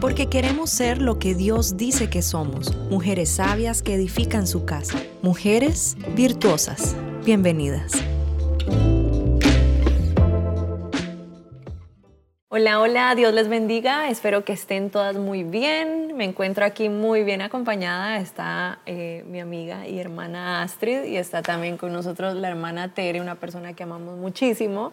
[0.00, 4.98] porque queremos ser lo que Dios dice que somos, mujeres sabias que edifican su casa,
[5.22, 6.96] mujeres virtuosas.
[7.24, 7.92] Bienvenidas.
[12.50, 14.08] Hola, hola, Dios les bendiga.
[14.08, 16.16] Espero que estén todas muy bien.
[16.16, 18.18] Me encuentro aquí muy bien acompañada.
[18.18, 23.20] Está eh, mi amiga y hermana Astrid y está también con nosotros la hermana Tere,
[23.20, 24.92] una persona que amamos muchísimo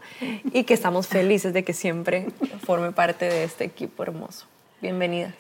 [0.52, 2.28] y que estamos felices de que siempre
[2.66, 4.48] forme parte de este equipo hermoso.
[4.82, 5.34] Bienvenidas.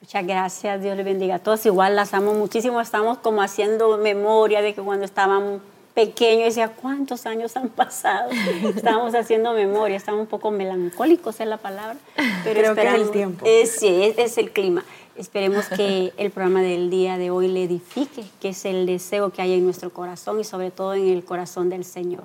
[0.00, 1.64] Muchas gracias, Dios les bendiga a todos.
[1.66, 2.80] Igual las amo muchísimo.
[2.80, 5.60] Estamos como haciendo memoria de que cuando estábamos
[5.94, 8.30] pequeño decía, ¿cuántos años han pasado?
[8.74, 11.96] Estábamos haciendo memoria, estamos un poco melancólicos es la palabra,
[12.44, 13.46] pero Creo que es el tiempo.
[13.66, 14.84] sí, es, el clima.
[15.16, 19.42] Esperemos que el programa del día de hoy le edifique, que es el deseo que
[19.42, 22.24] hay en nuestro corazón y sobre todo en el corazón del Señor.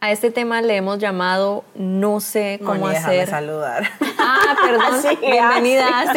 [0.00, 3.28] A este tema le hemos llamado No sé cómo Moni, hacer.
[3.28, 3.90] saludar.
[4.18, 5.02] Ah, perdón.
[5.02, 5.88] Sí, Bienvenida,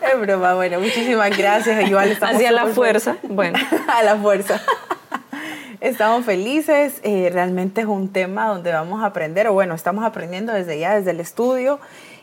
[0.00, 1.88] es broma, bueno, muchísimas gracias.
[1.88, 3.16] Igual estamos Hacia la fuerza.
[3.24, 3.58] Bueno.
[3.88, 4.60] a la fuerza.
[5.80, 10.52] Estamos felices, eh, realmente es un tema donde vamos a aprender, o bueno, estamos aprendiendo
[10.52, 11.80] desde ya, desde el estudio,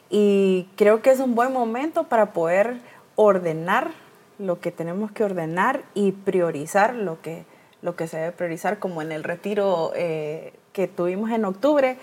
[0.09, 2.77] y creo que es un buen momento para poder
[3.15, 3.89] ordenar
[4.37, 7.45] lo que tenemos que ordenar y priorizar lo que,
[7.81, 11.97] lo que se debe priorizar, como en el retiro eh, que tuvimos en octubre,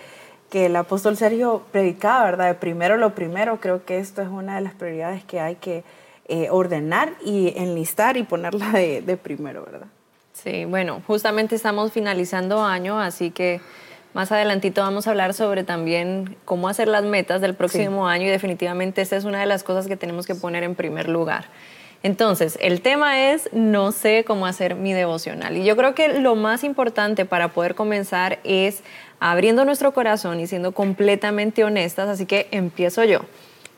[0.49, 2.47] que el apóstol Sergio predicaba, ¿verdad?
[2.47, 5.83] De primero lo primero, creo que esto es una de las prioridades que hay que
[6.27, 9.87] eh, ordenar y enlistar y ponerla de, de primero, ¿verdad?
[10.33, 13.61] Sí, bueno, justamente estamos finalizando año, así que
[14.15, 18.29] más adelantito vamos a hablar sobre también cómo hacer las metas del próximo año y
[18.29, 21.47] definitivamente esta es una de las cosas que tenemos que poner en primer lugar.
[22.05, 25.57] Entonces, el tema es no sé cómo hacer mi devocional.
[25.57, 28.83] Y yo creo que lo más importante para poder comenzar es
[29.19, 33.21] abriendo nuestro corazón y siendo completamente honestas, así que empiezo yo.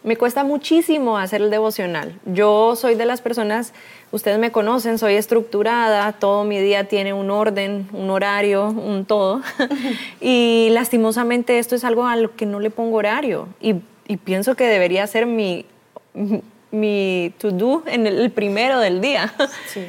[0.04, 2.20] Me cuesta muchísimo hacer el devocional.
[2.26, 3.72] Yo soy de las personas,
[4.12, 9.42] ustedes me conocen, soy estructurada, todo mi día tiene un orden, un horario, un todo.
[10.20, 13.48] y lastimosamente esto es algo a lo que no le pongo horario.
[13.62, 13.76] Y,
[14.26, 15.66] pienso que debería ser mi,
[16.80, 19.34] mi to-do en el primero del día.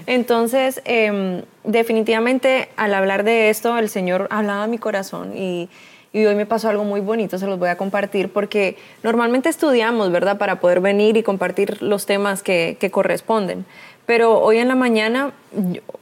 [0.06, 5.69] Entonces, em, definitivamente al hablar de esto, el Señor hablaba a mi corazón y
[6.12, 10.10] y hoy me pasó algo muy bonito, se los voy a compartir, porque normalmente estudiamos,
[10.10, 13.66] ¿verdad?, para poder venir y compartir los temas que, que corresponden.
[14.06, 15.32] Pero hoy en la mañana,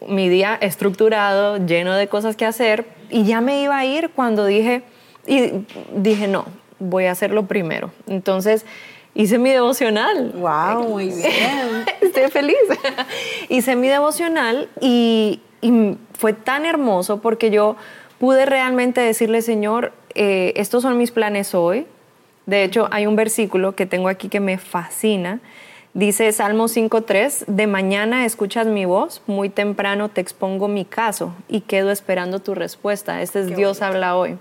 [0.07, 4.47] mi día estructurado, lleno de cosas que hacer, y ya me iba a ir cuando
[4.47, 4.83] dije,
[5.27, 6.47] y dije, no,
[6.79, 7.91] voy a hacerlo primero.
[8.07, 8.65] Entonces,
[9.17, 10.33] hice mi devocional.
[10.37, 10.89] ¡Wow!
[10.91, 11.85] Muy bien.
[12.01, 12.57] Estoy feliz.
[13.49, 17.77] hice mi devocional y, y fue tan hermoso porque yo
[18.19, 21.87] pude realmente decirle, Señor, eh, estos son mis planes hoy.
[22.47, 25.41] De hecho, hay un versículo que tengo aquí que me fascina.
[25.95, 31.63] Dice Salmo 5.3, de mañana escuchas mi voz, muy temprano te expongo mi caso y
[31.63, 33.23] quedo esperando tu respuesta.
[33.23, 34.37] Este es Dios habla hoy.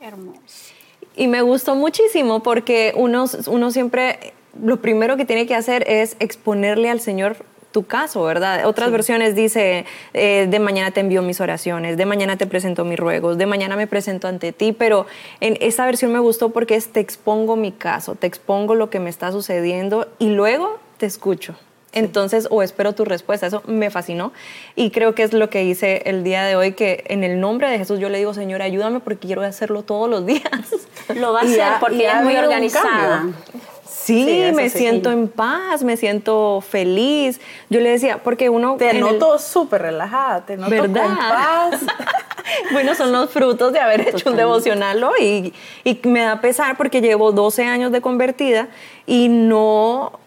[0.00, 0.71] Hermoso.
[1.16, 6.16] Y me gustó muchísimo porque uno, uno siempre, lo primero que tiene que hacer es
[6.20, 7.36] exponerle al Señor
[7.72, 8.66] tu caso, ¿verdad?
[8.66, 12.98] Otras versiones dice, eh, de mañana te envío mis oraciones, de mañana te presento mis
[12.98, 15.06] ruegos, de mañana me presento ante ti, pero
[15.40, 19.00] en esta versión me gustó porque es te expongo mi caso, te expongo lo que
[19.00, 21.56] me está sucediendo y luego te escucho.
[21.92, 23.46] Entonces, o espero tu respuesta.
[23.46, 24.32] Eso me fascinó
[24.74, 27.68] y creo que es lo que hice el día de hoy, que en el nombre
[27.68, 30.42] de Jesús yo le digo, Señor, ayúdame porque quiero hacerlo todos los días.
[31.14, 33.26] Lo va a hacer porque es muy organizada.
[33.84, 37.40] Sí, me siento en paz, me siento feliz.
[37.70, 38.76] Yo le decía, porque uno...
[38.76, 41.04] Te noto súper relajada, te noto ¿verdad?
[41.04, 41.80] con paz.
[42.72, 45.52] bueno, son los frutos de haber hecho un devocional hoy.
[45.84, 48.68] Y, y me da pesar porque llevo 12 años de convertida
[49.06, 50.18] y no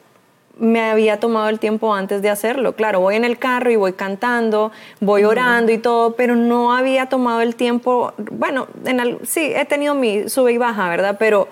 [0.58, 2.76] me había tomado el tiempo antes de hacerlo.
[2.76, 7.08] Claro, voy en el carro y voy cantando, voy orando y todo, pero no había
[7.08, 11.18] tomado el tiempo, bueno, en sí, he tenido mi sube y baja, ¿verdad?
[11.20, 11.48] Pero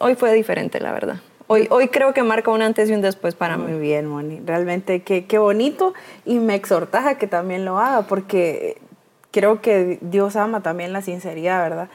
[0.00, 1.16] hoy fue diferente, la verdad.
[1.46, 3.72] Hoy, hoy creo que marca un antes y un después para mí.
[3.72, 4.40] Muy bien, Moni.
[4.44, 5.94] Realmente qué, qué bonito
[6.24, 8.78] y me exhortas a que también lo haga porque
[9.32, 11.88] creo que Dios ama también la sinceridad, ¿verdad?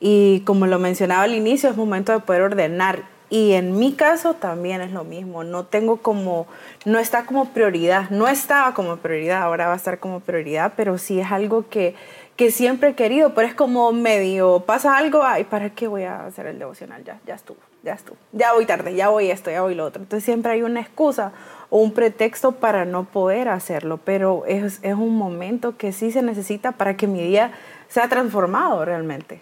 [0.00, 3.11] Y como lo mencionaba al inicio, es momento de poder ordenar.
[3.32, 5.42] Y en mi caso también es lo mismo.
[5.42, 6.46] No tengo como,
[6.84, 8.10] no está como prioridad.
[8.10, 11.94] No estaba como prioridad, ahora va a estar como prioridad, pero sí es algo que,
[12.36, 13.32] que siempre he querido.
[13.32, 17.04] Pero es como medio, pasa algo, ay, ¿para qué voy a hacer el devocional?
[17.04, 20.02] Ya, ya estuvo ya estuvo, ya voy tarde, ya voy esto, ya voy lo otro.
[20.02, 21.32] Entonces siempre hay una excusa
[21.70, 26.20] o un pretexto para no poder hacerlo, pero es, es un momento que sí se
[26.20, 27.52] necesita para que mi día
[27.88, 29.40] sea transformado realmente.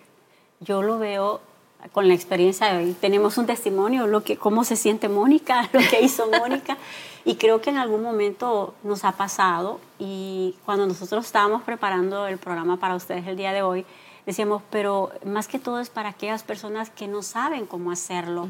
[0.60, 1.40] Yo lo veo
[1.92, 2.96] con la experiencia de hoy.
[3.00, 6.76] Tenemos un testimonio, lo que, cómo se siente Mónica, lo que hizo Mónica.
[7.24, 12.38] Y creo que en algún momento nos ha pasado y cuando nosotros estábamos preparando el
[12.38, 13.84] programa para ustedes el día de hoy,
[14.24, 18.48] decíamos, pero más que todo es para aquellas personas que no saben cómo hacerlo.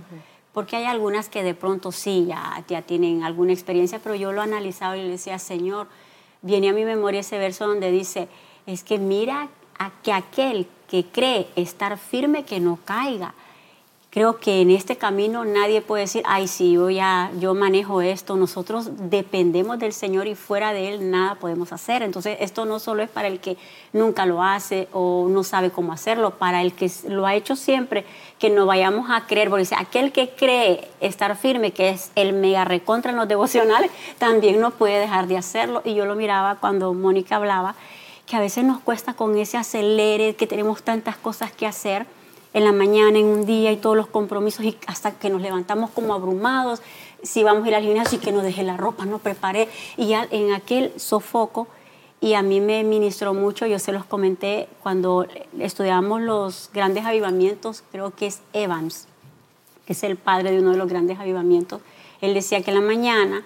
[0.53, 4.43] Porque hay algunas que de pronto sí, ya, ya tienen alguna experiencia, pero yo lo
[4.43, 5.87] analizaba y le decía, Señor,
[6.43, 8.29] viene a mi memoria ese verso donde dice,
[8.67, 9.49] es que mira
[9.79, 13.33] a que aquel que cree estar firme, que no caiga.
[14.11, 18.35] Creo que en este camino nadie puede decir, ay, sí, yo ya, yo manejo esto.
[18.35, 22.03] Nosotros dependemos del Señor y fuera de Él nada podemos hacer.
[22.03, 23.57] Entonces, esto no solo es para el que
[23.93, 28.05] nunca lo hace o no sabe cómo hacerlo, para el que lo ha hecho siempre,
[28.41, 32.33] que no vayamos a creer, porque dice, aquel que cree estar firme, que es el
[32.33, 35.83] mega recontra en los devocionales, también no puede dejar de hacerlo.
[35.85, 37.77] Y yo lo miraba cuando Mónica hablaba
[38.31, 42.07] que a veces nos cuesta con ese acelere, que tenemos tantas cosas que hacer
[42.55, 45.91] en la mañana, en un día y todos los compromisos y hasta que nos levantamos
[45.91, 46.81] como abrumados,
[47.25, 49.69] si vamos a ir al gimnasio y que no dejé la ropa, no preparé.
[49.97, 51.67] Y ya en aquel sofoco
[52.21, 55.27] y a mí me ministró mucho, yo se los comenté cuando
[55.59, 59.09] estudiamos los grandes avivamientos, creo que es Evans,
[59.87, 61.81] que es el padre de uno de los grandes avivamientos,
[62.21, 63.43] él decía que en la mañana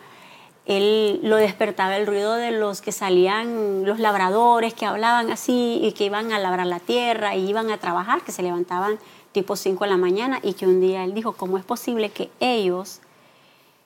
[0.67, 5.93] él lo despertaba el ruido de los que salían, los labradores que hablaban así y
[5.93, 8.99] que iban a labrar la tierra y iban a trabajar, que se levantaban
[9.33, 12.31] tipo 5 de la mañana y que un día él dijo, ¿cómo es posible que
[12.41, 13.01] ellos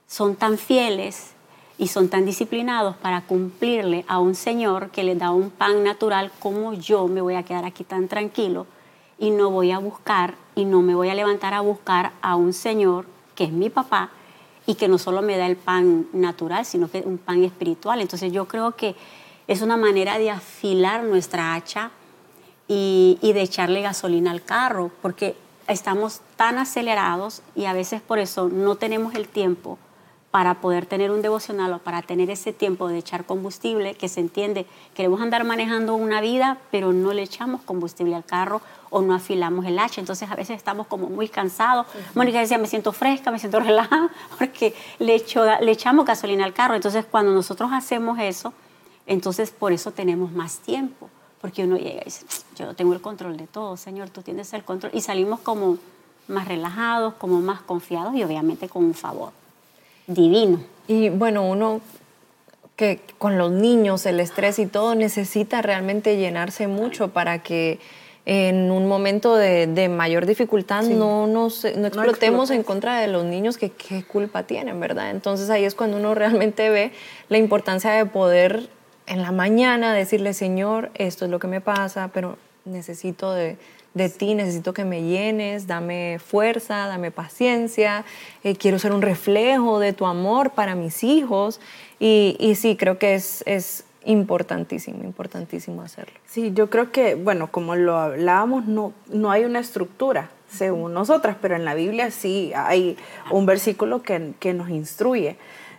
[0.06, 1.32] son tan fieles
[1.78, 6.31] y son tan disciplinados para cumplirle a un Señor que les da un pan natural
[6.38, 8.66] como yo me voy a quedar aquí tan tranquilo
[9.19, 12.52] y no voy a buscar y no me voy a levantar a buscar a un
[12.52, 14.10] Señor que es mi papá
[14.69, 18.03] y que no solo me da el pan natural, sino que un pan espiritual.
[18.03, 18.94] Entonces yo creo que
[19.47, 21.91] es una manera de afilar nuestra hacha
[22.69, 25.37] y, de echarle gasolina al carro, porque
[25.69, 29.79] estamos tan acelerados y a veces por eso no tenemos el tiempo
[30.30, 34.20] para poder tener un devocional o para tener ese tiempo de echar combustible, que se
[34.20, 38.60] entiende, queremos andar manejando una vida, pero no le echamos combustible al carro
[38.90, 40.00] o no afilamos el hacha.
[40.00, 41.86] Entonces a veces estamos como muy cansados.
[42.14, 46.52] Mónica decía, me siento fresca, me siento relajada, porque le, echo, le echamos gasolina al
[46.52, 46.74] carro.
[46.74, 48.52] Entonces cuando nosotros hacemos eso,
[49.06, 51.08] entonces por eso tenemos más tiempo,
[51.40, 54.62] porque uno llega y dice, yo tengo el control de todo, Señor, tú tienes el
[54.62, 54.92] control.
[54.94, 55.78] Y salimos como
[56.26, 59.32] más relajados, como más confiados y obviamente con un favor
[60.08, 60.60] divino.
[60.88, 61.81] Y bueno, uno
[62.75, 67.78] que con los niños, el estrés y todo, necesita realmente llenarse mucho para que
[68.25, 73.56] en un momento de, mayor dificultad no, nos, no explotemos en contra de los niños
[73.56, 75.10] que qué culpa tienen, ¿verdad?
[75.10, 76.93] Entonces ahí es cuando uno realmente ve
[77.31, 78.69] la importancia de poder
[79.06, 83.56] en la mañana decirle, Señor, esto es lo que me pasa, pero necesito de,
[83.98, 88.04] de ti, necesito que me llenes, dame fuerza, dame paciencia,
[88.42, 91.60] eh, quiero ser un reflejo de tu amor para mis hijos.
[92.00, 96.18] Y, y sí, creo que es, es importantísimo, importantísimo hacerlo.
[96.26, 101.36] Sí, yo creo que, bueno, como lo hablábamos, no, no hay una estructura según nosotras,
[101.42, 102.96] pero en la Biblia sí hay
[103.30, 105.36] un versículo que, que nos instruye.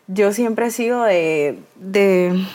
[0.07, 2.45] Yo siempre he sido de, de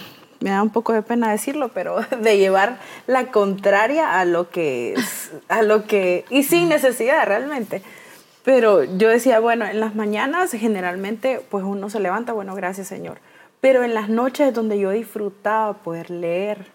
[0.44, 2.76] me da un poco de pena decirlo, pero de llevar
[3.06, 4.94] la contraria a lo que,
[5.49, 7.81] a lo que, y sin necesidad realmente.
[8.44, 13.21] Pero yo decía, bueno, en las mañanas generalmente pues uno se levanta, bueno, gracias Señor.
[13.62, 16.66] Pero en las noches donde yo disfrutaba poder leer,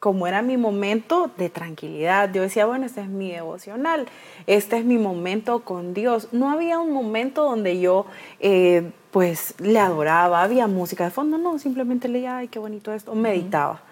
[0.00, 4.06] como era mi momento de tranquilidad, yo decía, bueno, este es mi devocional,
[4.46, 6.28] este es mi momento con Dios.
[6.32, 8.06] No había un momento donde yo
[8.40, 13.14] eh, pues le adoraba, había música de fondo, no, simplemente leía, ay, qué bonito esto,
[13.14, 13.82] meditaba.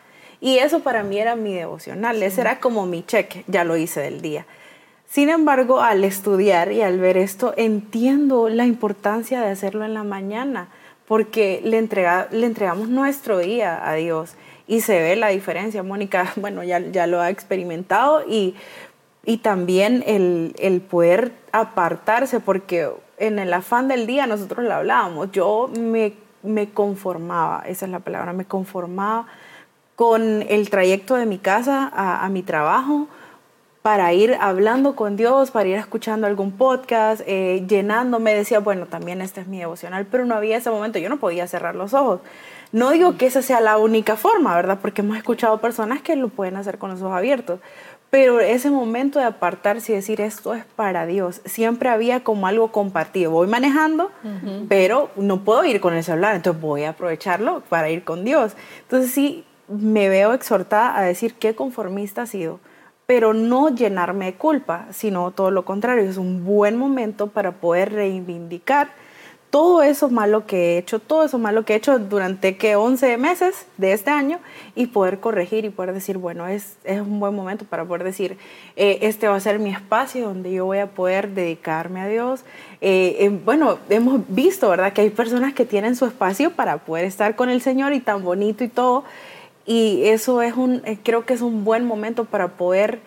[0.40, 4.00] Y eso para mí era mi devocional, ese era como mi cheque, ya lo hice
[4.00, 4.46] del día.
[5.06, 10.04] Sin embargo, al estudiar y al ver esto, entiendo la importancia de hacerlo en la
[10.04, 10.68] mañana,
[11.06, 14.36] porque le, entrega, le entregamos nuestro día a Dios
[14.68, 15.82] y se ve la diferencia.
[15.82, 18.54] Mónica, bueno, ya, ya lo ha experimentado y,
[19.24, 25.32] y también el, el poder apartarse, porque en el afán del día nosotros lo hablábamos,
[25.32, 29.26] yo me, me conformaba, esa es la palabra, me conformaba
[29.96, 33.08] con el trayecto de mi casa a, mi trabajo
[33.82, 39.20] para ir hablando con Dios, para ir escuchando algún podcast, eh, llenándome, decía, bueno, también
[39.20, 42.20] este es mi devocional, pero no había ese momento, yo no podía cerrar los ojos.
[42.72, 44.78] No digo que esa sea la única forma, ¿verdad?
[44.80, 47.60] Porque hemos escuchado personas que lo pueden hacer con los ojos abiertos,
[48.10, 52.72] pero ese momento de apartarse y decir esto es para Dios, siempre había como algo
[52.72, 53.30] compartido.
[53.30, 54.10] Voy manejando,
[54.68, 58.52] pero no puedo ir con el celular, entonces voy a aprovecharlo para ir con Dios.
[58.82, 62.60] Entonces sí, me veo exhortada a decir qué conformista ha sido
[63.08, 67.94] pero no llenarme de culpa, sino todo lo contrario, es un buen momento para poder
[67.94, 68.90] reivindicar
[69.50, 73.16] todo eso malo que he hecho, todo eso malo que he hecho durante que 11
[73.16, 74.40] meses de este año
[74.74, 78.36] y poder corregir y poder decir, bueno, es, es un buen momento para poder decir,
[78.76, 82.44] eh, este va a ser mi espacio donde yo voy a poder dedicarme a Dios.
[82.82, 84.92] Eh, eh, bueno, hemos visto, ¿verdad?
[84.92, 88.22] Que hay personas que tienen su espacio para poder estar con el Señor y tan
[88.22, 89.04] bonito y todo.
[89.64, 93.00] Y eso es un, creo que es un buen momento para poder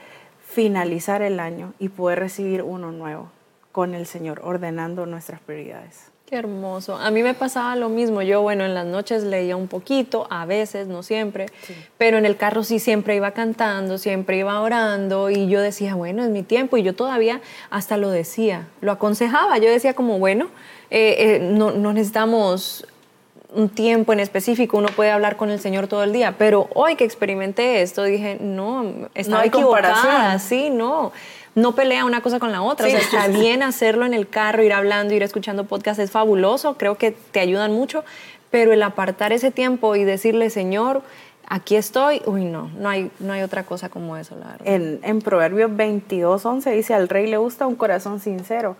[0.48, 3.30] finalizar el año y poder recibir uno nuevo
[3.72, 6.11] con el Señor, ordenando nuestras prioridades.
[6.32, 6.96] Qué hermoso.
[6.96, 8.22] A mí me pasaba lo mismo.
[8.22, 11.48] Yo, bueno, en las noches leía un poquito, a veces, no siempre,
[11.98, 16.24] pero en el carro sí siempre iba cantando, siempre iba orando y yo decía, bueno,
[16.24, 16.78] es mi tiempo.
[16.78, 19.58] Y yo todavía hasta lo decía, lo aconsejaba.
[19.58, 20.48] Yo decía como, bueno,
[20.90, 22.88] eh, eh, no, no necesitamos
[23.54, 26.96] un tiempo en específico, uno puede hablar con el Señor todo el día, pero hoy
[26.96, 31.12] que experimenté esto dije, no, estaba equivocada, sí, no
[31.56, 32.88] no pelea una cosa con la otra.
[32.88, 36.78] o sea, está bien hacerlo en el carro, ir hablando, ir escuchando podcast, es fabuloso,
[36.78, 38.04] creo que te ayudan mucho,
[38.50, 41.02] pero el apartar ese tiempo y decirle, Señor,
[41.48, 44.68] aquí estoy, uy, no, no hay, no hay otra cosa como eso, la verdad.
[44.68, 48.78] En, en Proverbios 22, 11 dice, al rey le gusta un corazón sincero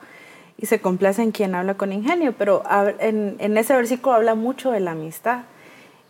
[0.58, 2.64] y se complace en quien habla con ingenio, pero
[3.00, 5.42] en, en ese versículo habla mucho de la amistad.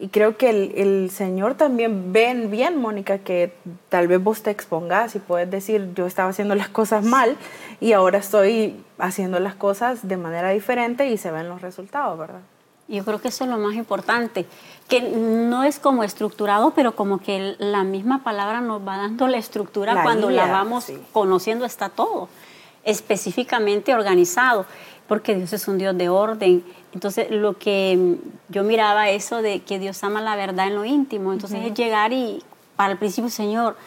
[0.01, 3.53] Y creo que el, Señor también ve bien, Mónica, que
[3.89, 7.37] tal vez vos te expongas y puedes decir, yo estaba haciendo las cosas mal
[7.79, 12.39] y ahora estoy haciendo las cosas de manera diferente y se ven los resultados, ¿verdad?
[12.87, 14.47] Yo creo que eso es lo más importante,
[14.89, 19.37] que no es como estructurado, pero como que la misma palabra nos va dando la
[19.37, 22.27] estructura cuando la vamos conociendo, está todo
[22.83, 24.65] específicamente organizado,
[25.11, 26.63] porque Dios es un Dios de orden
[26.93, 30.85] entonces, lo que mm, yo miraba eso de que Dios ama la verdad en lo
[30.85, 31.33] íntimo.
[31.33, 32.43] Entonces, es llegar y,
[32.75, 33.77] para el principio, Señor,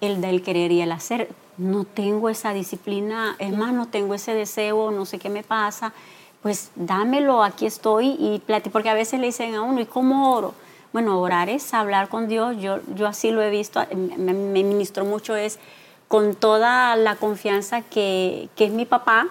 [0.00, 1.30] el del querer y el hacer.
[1.56, 5.92] No tengo esa disciplina, es más, no tengo ese deseo, no sé qué me pasa.
[6.42, 10.32] Pues dámelo, aquí estoy y plati, porque a veces le dicen a uno, ¿y cómo
[10.32, 10.54] oro?
[10.92, 15.04] Bueno, orar es hablar con Dios, yo, yo así lo he visto, me, me ministró
[15.04, 15.58] mucho, es
[16.06, 19.28] con toda la confianza que, que es mi papá,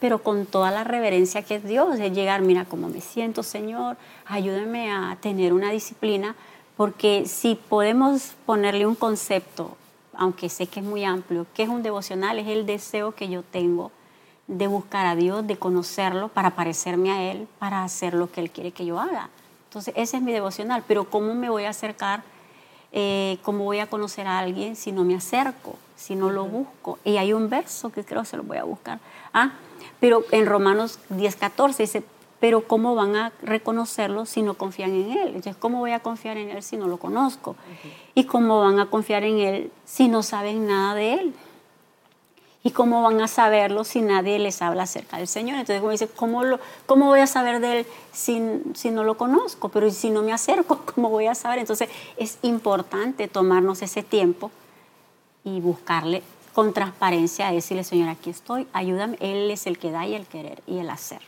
[0.00, 3.96] pero con toda la reverencia que es Dios, es llegar, mira cómo me siento, Señor,
[4.26, 6.34] ayúdame a tener una disciplina,
[6.76, 9.76] porque si podemos ponerle un concepto,
[10.16, 13.42] aunque sé que es muy amplio, que es un devocional, es el deseo que yo
[13.42, 13.90] tengo
[14.46, 18.50] de buscar a Dios, de conocerlo, para parecerme a Él, para hacer lo que Él
[18.50, 19.30] quiere que yo haga.
[19.68, 22.22] Entonces, ese es mi devocional, pero ¿cómo me voy a acercar?
[22.92, 26.98] Eh, ¿Cómo voy a conocer a alguien si no me acerco, si no lo busco?
[27.04, 29.00] Y hay un verso que creo se lo voy a buscar.
[29.32, 29.54] Ah,
[30.04, 32.02] pero en Romanos 10, 14 dice,
[32.38, 35.28] pero ¿cómo van a reconocerlo si no confían en Él?
[35.28, 37.56] Entonces, ¿cómo voy a confiar en Él si no lo conozco?
[38.14, 41.34] ¿Y cómo van a confiar en Él si no saben nada de Él?
[42.62, 45.58] ¿Y cómo van a saberlo si nadie les habla acerca del Señor?
[45.58, 48.42] Entonces, como dice, ¿cómo, lo, cómo voy a saber de Él si,
[48.74, 49.70] si no lo conozco?
[49.70, 51.60] Pero si no me acerco, ¿cómo voy a saber?
[51.60, 54.50] Entonces, es importante tomarnos ese tiempo
[55.44, 56.22] y buscarle
[56.54, 59.16] con transparencia, decirle, Señor, aquí estoy, ayúdame.
[59.20, 61.20] Él es el que da y el querer y el hacer.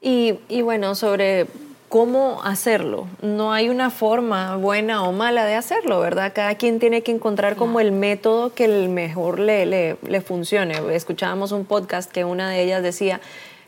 [0.00, 1.46] Y, y bueno, sobre
[1.88, 3.06] cómo hacerlo.
[3.22, 6.32] No hay una forma buena o mala de hacerlo, ¿verdad?
[6.34, 10.74] Cada quien tiene que encontrar como el método que el mejor le, le, le funcione.
[10.94, 13.20] Escuchábamos un podcast que una de ellas decía,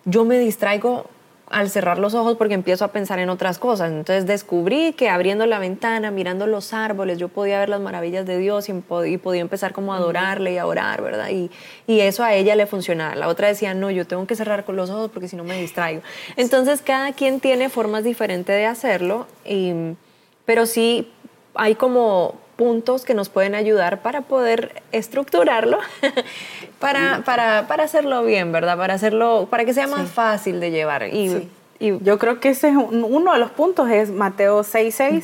[0.04, 1.06] yo me distraigo
[1.50, 3.90] al cerrar los ojos porque empiezo a pensar en otras cosas.
[3.90, 8.38] Entonces descubrí que abriendo la ventana, mirando los árboles, yo podía ver las maravillas de
[8.38, 8.72] Dios y,
[9.18, 11.28] podía empezar como a adorarle y a orar, ¿verdad?
[11.30, 11.50] Y,
[11.88, 13.16] y, eso a ella le funcionaba.
[13.16, 15.60] La otra decía, no, yo tengo que cerrar con los ojos porque si no me
[15.60, 16.02] distraigo.
[16.36, 19.72] Entonces cada quien tiene formas diferentes de hacerlo, y,
[20.44, 21.10] pero sí
[21.54, 25.78] hay como puntos que nos pueden ayudar para poder estructurarlo,
[26.78, 28.76] para, para, para, hacerlo bien, ¿verdad?
[28.76, 31.04] Para, hacerlo, para que sea más fácil de llevar.
[31.04, 31.48] Y,
[31.78, 35.22] y, yo creo que ese es uno de los puntos, es Mateo 6.6.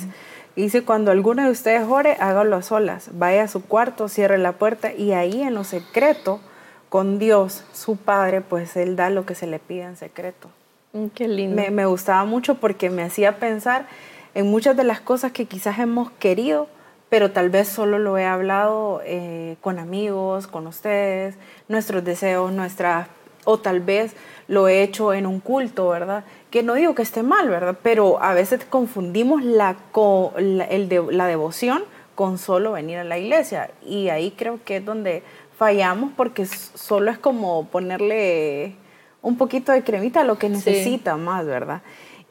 [0.57, 3.11] Dice, cuando alguno de ustedes ore, hágalo a solas.
[3.13, 6.41] Vaya a su cuarto, cierre la puerta y ahí en lo secreto,
[6.89, 10.49] con Dios, su Padre, pues Él da lo que se le pide en secreto.
[10.95, 11.55] Mm, qué lindo.
[11.55, 13.85] Me, me gustaba mucho porque me hacía pensar
[14.33, 16.69] en muchas de las cosas que quizás hemos querido,
[17.09, 21.37] pero tal vez solo lo he hablado eh, con amigos, con ustedes,
[21.69, 23.09] nuestros deseos, nuestras,
[23.45, 24.15] o tal vez
[24.49, 26.25] lo he hecho en un culto, ¿verdad?
[26.51, 27.77] Que no digo que esté mal, ¿verdad?
[27.83, 29.77] Pero a veces confundimos la,
[30.37, 31.85] el de, la devoción
[32.17, 35.23] con solo venir a la iglesia y ahí creo que es donde
[35.59, 38.75] fallamos porque solo es como ponerle
[39.23, 41.83] un poquito de cremita a lo que necesita más, ¿verdad?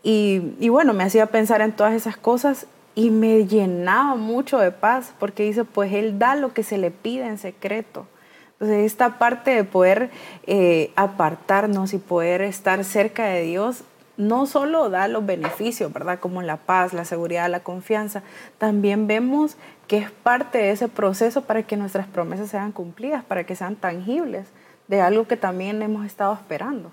[0.03, 4.71] Y, y bueno, me hacía pensar en todas esas cosas y me llenaba mucho de
[4.71, 8.07] paz porque dice, pues Él da lo que se le pide en secreto.
[8.53, 10.09] Entonces, esta parte de poder
[10.47, 13.83] eh, apartarnos y poder estar cerca de Dios
[14.17, 16.19] no solo da los beneficios, ¿verdad?
[16.19, 18.23] Como la paz, la seguridad, la confianza,
[18.57, 23.43] también vemos que es parte de ese proceso para que nuestras promesas sean cumplidas, para
[23.43, 24.47] que sean tangibles,
[24.87, 26.91] de algo que también hemos estado esperando.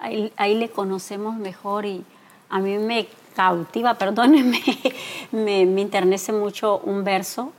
[0.00, 2.04] Ahí, ahí le conocemos mejor y
[2.48, 3.06] a mí me
[3.38, 4.60] cautiva, perdónenme,
[5.30, 7.52] me, me internece mucho un verso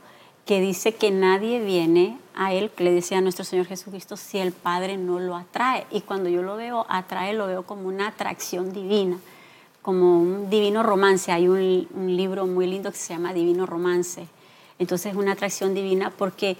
[0.44, 4.36] que dice que nadie viene a Él, que le decía a nuestro Señor Jesucristo, si
[4.36, 5.86] el Padre no lo atrae.
[5.90, 9.16] Y cuando yo lo veo atrae, lo veo como una atracción divina,
[9.80, 11.32] como un divino romance.
[11.32, 14.26] Hay un, libro muy lindo que se llama Divino Romance.
[14.78, 16.58] Entonces es una atracción divina porque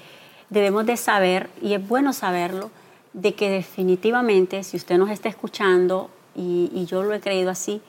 [0.48, 2.70] debemos de saber, y es bueno saberlo,
[3.12, 7.82] de que definitivamente, si usted nos está escuchando, y yo lo he creído así,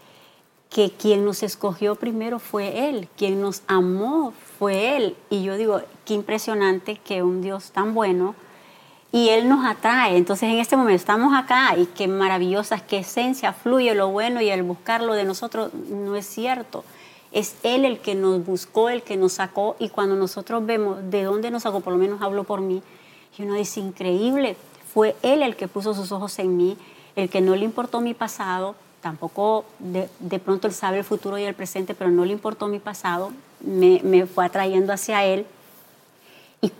[0.72, 5.18] que quien nos escogió primero fue Él, quien nos amó fue Él.
[5.30, 8.36] Y yo digo, qué impresionante que un Dios tan bueno
[9.12, 10.16] y Él nos atrae.
[10.16, 14.50] Entonces en este momento estamos acá y qué maravillosa, qué esencia fluye lo bueno y
[14.50, 16.86] el buscarlo de nosotros no es cierto.
[17.34, 21.24] Es Él el que nos buscó, el que nos sacó y cuando nosotros vemos de
[21.24, 22.82] dónde nos sacó, por lo menos hablo por mí,
[23.38, 24.56] y uno dice, increíble,
[24.94, 26.78] fue Él el que puso sus ojos en mí,
[27.16, 31.38] el que no le importó mi pasado, tampoco de, de, pronto él sabe el futuro
[31.38, 35.46] y el presente, pero no le importó mi pasado, me, me, fue atrayendo hacia él.
[36.62, 36.72] Y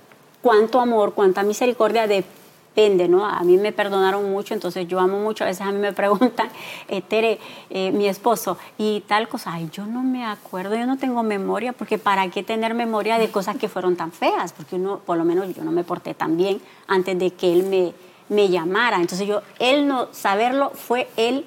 [0.42, 3.26] cuánto amor, cuánta misericordia depende, ¿no?
[3.26, 5.44] A mí me perdonaron mucho, entonces yo amo mucho.
[5.44, 6.50] A veces a mí me preguntan,
[6.88, 10.98] eh, Tere, eh, mi esposo, y tal cosa, ay, yo no me acuerdo, yo no
[10.98, 14.54] tengo memoria, porque ¿para qué tener memoria de cosas que fueron tan feas?
[14.54, 17.64] Porque uno, por lo menos yo no me porté tan bien antes de que él
[17.64, 17.94] me,
[18.30, 18.98] me llamara.
[18.98, 21.46] Entonces yo, él no saberlo, fue él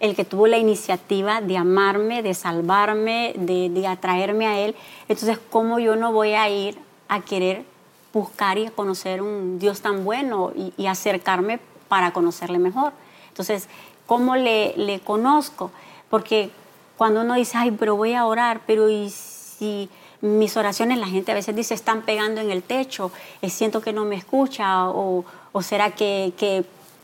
[0.00, 4.74] el que tuvo la iniciativa de amarme, de salvarme, de, de, atraerme a Él.
[5.08, 7.64] Entonces, ¿cómo yo no voy a ir a querer
[8.12, 12.92] buscar y conocer un Dios tan bueno y, acercarme para conocerle mejor?
[13.28, 13.68] Entonces,
[14.06, 15.70] ¿cómo le, le, conozco?
[16.10, 16.50] Porque
[16.96, 19.88] cuando uno dice, ay, pero voy a orar, pero ¿y si
[20.20, 23.92] mis oraciones, la gente a veces dice, están pegando en el techo, eh, siento que
[23.92, 26.32] no me escucha, o, o será que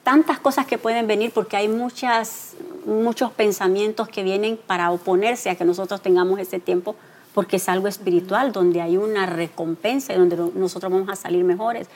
[0.02, 2.54] tantas cosas que pueden venir porque hay muchas,
[2.86, 6.96] muchos pensamientos que vienen para oponerse a que nosotros tengamos ese tiempo
[7.34, 11.88] porque es algo espiritual, donde hay una recompensa y donde nosotros vamos a salir mejores.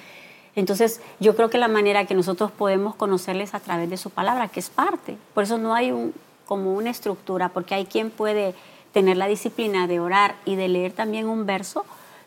[0.55, 4.49] Entonces, yo creo que la manera que nosotros podemos conocerles a través de su palabra,
[4.49, 5.19] que es parte.
[5.35, 6.15] Por eso no hay un,
[6.47, 8.55] como una estructura, porque hay quien puede
[8.93, 11.85] tener la disciplina de orar y de leer también un verso,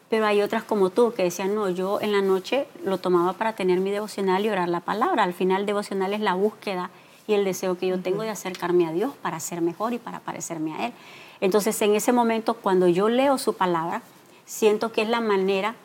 [0.09, 3.53] pero hay otras como tú que decían, no, yo en la noche lo tomaba para
[3.53, 5.23] tener mi devocional y orar la palabra.
[5.23, 6.89] Al final, devocional es la búsqueda
[7.27, 10.19] y el deseo que yo tengo de acercarme a Dios para ser mejor y para
[10.19, 10.93] parecerme a Él.
[11.41, 14.01] Entonces, en ese momento, cuando yo leo su palabra,
[14.45, 15.75] siento que es la manera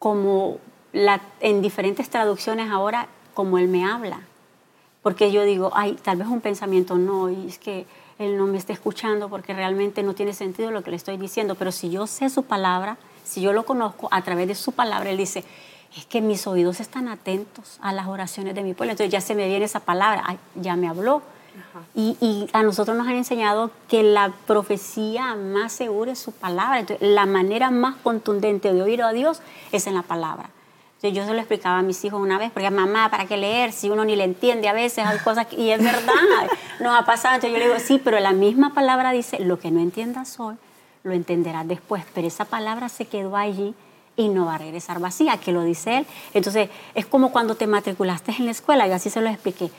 [0.00, 0.58] como
[0.92, 4.20] la, en diferentes traducciones ahora, como Él me habla.
[5.02, 7.86] Porque yo digo, ay, tal vez un pensamiento no, y es que
[8.18, 11.54] Él no me está escuchando porque realmente no tiene sentido lo que le estoy diciendo.
[11.54, 15.10] Pero si yo sé su palabra, si yo lo conozco a través de su palabra,
[15.10, 15.44] Él dice,
[15.96, 18.92] es que mis oídos están atentos a las oraciones de mi pueblo.
[18.92, 21.22] Entonces ya se me viene esa palabra, ya me habló.
[21.94, 26.80] Y, y, a nosotros nos han enseñado que la profecía más segura es su palabra.
[26.80, 30.50] Entonces, la manera más contundente de oír a Dios es en la palabra.
[30.96, 33.72] Entonces, yo se lo explicaba a mis hijos una vez, porque mamá, ¿para qué leer?
[33.72, 36.14] Si uno ni le entiende a veces, hay cosas que, y es verdad,
[36.80, 37.34] nos ha pasado.
[37.34, 40.54] Entonces yo le digo, sí, pero la misma palabra dice, lo que no entiendas hoy,
[41.02, 42.04] lo entenderás después.
[42.14, 43.74] Pero esa palabra se quedó allí
[44.16, 46.06] y no va a regresar vacía, que lo dice él.
[46.32, 49.70] Entonces, es como cuando te matriculaste en la escuela, y así se lo expliqué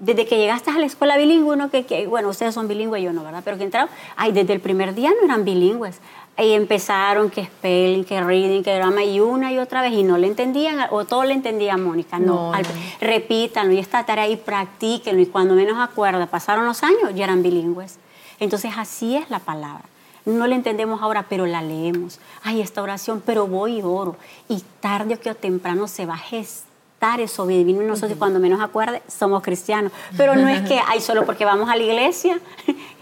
[0.00, 3.12] desde que llegaste a la escuela bilingüe, uno que, que, bueno, ustedes son bilingües, yo
[3.12, 3.42] no, ¿verdad?
[3.44, 6.00] Pero que entraron, ay, desde el primer día no eran bilingües.
[6.40, 10.16] Ahí empezaron que spelling, que reading, que drama, y una y otra vez, y no
[10.16, 12.50] le entendían, o todo le entendía a Mónica, no.
[12.50, 12.64] no, Al,
[12.98, 17.42] repítanlo, y esta tarea, y practíquenlo, y cuando menos acuerda, pasaron los años, ya eran
[17.42, 17.98] bilingües.
[18.38, 19.84] Entonces, así es la palabra.
[20.24, 22.20] No la entendemos ahora, pero la leemos.
[22.42, 24.16] Ay, esta oración, pero voy y oro.
[24.48, 28.18] Y tarde o que temprano se va a gestar eso divino en nosotros uh -huh.
[28.18, 29.92] cuando menos acuerde somos cristianos.
[30.16, 32.40] Pero no es que, ay, solo porque vamos a la iglesia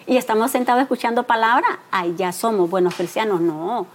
[0.08, 3.42] y estamos sentados escuchando palabra, ay, ya somos buenos cristianos.
[3.42, 3.86] No,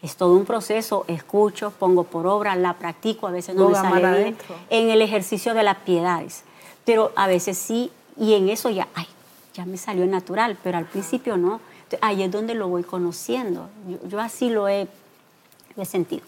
[0.00, 1.04] es todo un proceso.
[1.08, 4.36] Escucho, pongo por obra, la practico, a veces no me sale bien,
[4.70, 6.44] en el ejercicio de las piedades.
[6.86, 9.06] Pero a veces sí, y en eso ya, ay,
[9.52, 11.60] ya me salió natural, pero al principio no.
[12.00, 13.68] Ahí es donde lo voy conociendo.
[13.86, 14.88] Yo, yo así lo he,
[15.76, 16.22] he sentido.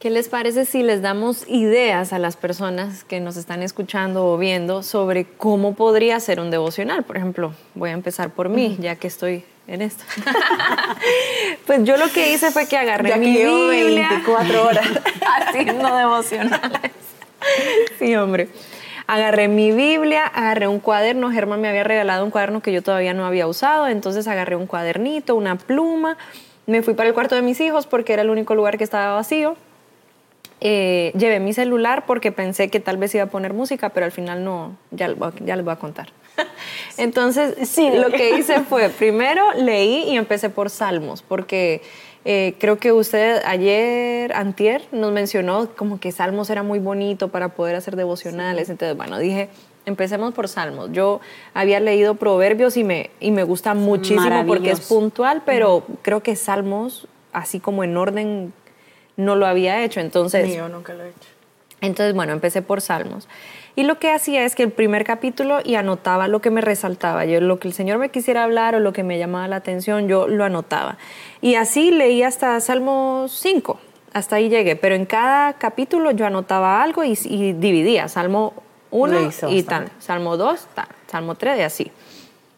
[0.00, 4.38] ¿Qué les parece si les damos ideas a las personas que nos están escuchando o
[4.38, 7.04] viendo sobre cómo podría ser un devocional?
[7.04, 10.02] Por ejemplo, voy a empezar por mí, ya que estoy en esto.
[11.66, 14.08] pues yo lo que hice fue que agarré Ya mi que Biblia.
[14.08, 14.88] 24 horas.
[15.46, 16.92] haciendo devocionales.
[17.98, 18.48] Sí, hombre.
[19.06, 21.30] Agarré mi Biblia, agarré un cuaderno.
[21.30, 23.86] Germán me había regalado un cuaderno que yo todavía no había usado.
[23.86, 26.16] Entonces agarré un cuadernito, una pluma.
[26.64, 29.14] Me fui para el cuarto de mis hijos porque era el único lugar que estaba
[29.16, 29.58] vacío.
[30.60, 34.12] Eh, llevé mi celular porque pensé que tal vez iba a poner música, pero al
[34.12, 36.08] final no, ya, les voy a- ya les voy a contar.
[36.98, 41.82] Entonces, sí, lo que hice fue, primero leí y empecé por Salmos, porque
[42.24, 47.48] eh, creo que usted ayer, antier, nos mencionó como que Salmos era muy bonito para
[47.50, 48.68] poder hacer devocionales.
[48.68, 49.48] Entonces, bueno, dije,
[49.86, 50.90] empecemos por Salmos.
[50.92, 51.20] Yo
[51.54, 56.36] había leído Proverbios y me, y me gusta muchísimo porque es puntual, pero creo que
[56.36, 58.52] Salmos, así como en orden,
[59.20, 60.00] no lo había hecho.
[60.00, 61.28] Entonces, Ni yo nunca lo he hecho.
[61.80, 63.28] entonces, bueno, empecé por Salmos.
[63.76, 67.24] Y lo que hacía es que el primer capítulo y anotaba lo que me resaltaba.
[67.24, 70.08] Yo lo que el Señor me quisiera hablar o lo que me llamaba la atención,
[70.08, 70.98] yo lo anotaba.
[71.40, 73.78] Y así leí hasta Salmos 5.
[74.12, 74.74] Hasta ahí llegué.
[74.74, 78.08] Pero en cada capítulo yo anotaba algo y, y dividía.
[78.08, 78.54] Salmo
[78.90, 79.88] 1 Leíste y tal.
[80.00, 80.88] Salmo 2, tal.
[81.06, 81.92] Salmo 3 y así.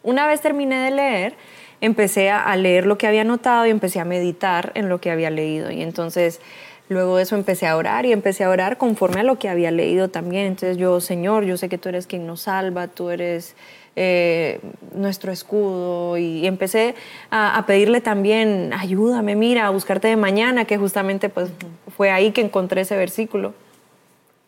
[0.01, 1.35] Una vez terminé de leer,
[1.83, 5.29] empecé a, leer lo que había anotado y empecé a meditar en lo que había
[5.29, 5.69] leído.
[5.69, 6.39] Y entonces,
[6.87, 9.69] luego de eso empecé a orar y empecé a orar conforme a lo que había
[9.69, 10.45] leído también.
[10.45, 13.57] Entonces yo, Señor, yo sé que tú eres quien nos salva, tú eres
[13.97, 14.61] eh,
[14.95, 16.17] nuestro escudo.
[16.17, 16.95] Y empecé
[17.29, 21.49] a, a pedirle también, ayúdame, mira, a buscarte de mañana, que justamente pues
[21.97, 23.53] fue ahí que encontré ese versículo.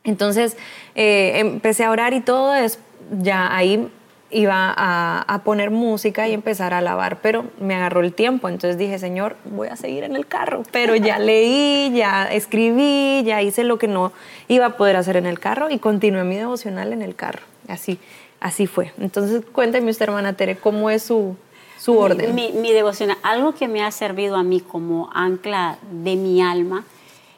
[0.05, 0.55] Entonces
[0.95, 2.79] eh, empecé a orar y todo, es,
[3.11, 3.89] ya ahí
[4.35, 8.77] iba a, a poner música y empezar a alabar, pero me agarró el tiempo, entonces
[8.77, 13.63] dije, Señor, voy a seguir en el carro, pero ya leí, ya escribí, ya hice
[13.63, 14.11] lo que no
[14.49, 17.97] iba a poder hacer en el carro y continué mi devocional en el carro, así,
[18.41, 18.91] así fue.
[18.99, 21.37] Entonces cuénteme usted, hermana Tere, ¿cómo es su,
[21.79, 22.35] su orden?
[22.35, 26.83] Mi, mi devocional, algo que me ha servido a mí como ancla de mi alma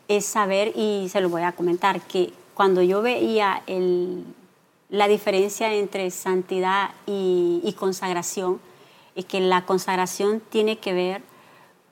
[0.08, 4.24] es saber, y se lo voy a comentar, que cuando yo veía el,
[4.89, 8.60] la diferencia entre santidad y, consagración,
[9.15, 11.21] es que la consagración tiene que ver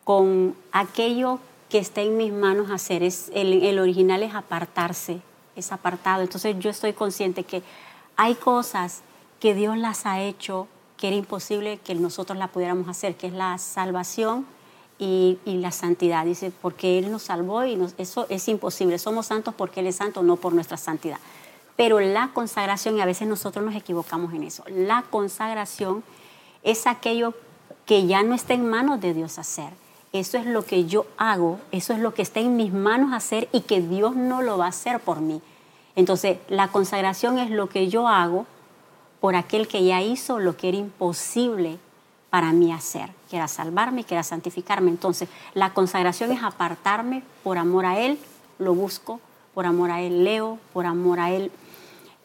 [0.03, 3.03] con aquello que está en mis manos hacer.
[3.03, 5.19] Es, el, original es apartarse,
[5.55, 6.21] es apartado.
[6.21, 7.63] Entonces yo estoy consciente que
[8.15, 9.01] hay cosas
[9.39, 13.33] que Dios las ha hecho que era imposible que nosotros la pudiéramos hacer, que es
[13.33, 14.45] la salvación
[14.97, 16.25] y, la santidad.
[16.25, 18.97] Dice, porque Él nos salvó y eso es imposible.
[18.97, 21.17] Somos santos porque Él es santo, no por nuestra santidad.
[21.75, 26.03] Pero la consagración, y a veces nosotros nos equivocamos en eso, la consagración
[26.63, 27.33] es aquello
[27.85, 29.69] que ya no está en manos de Dios hacer.
[30.13, 33.49] Eso es lo que yo hago, eso es lo que está en mis manos hacer
[33.51, 35.41] y que Dios no lo va a hacer por mí.
[35.95, 38.45] Entonces, la consagración es lo que yo hago
[39.19, 41.79] por aquel que ya hizo lo que era imposible
[42.29, 44.89] para mí hacer, que era salvarme, que era santificarme.
[44.89, 48.17] Entonces, la consagración es apartarme por amor a Él,
[48.59, 49.19] lo busco,
[49.53, 51.51] por amor a Él leo, por amor a Él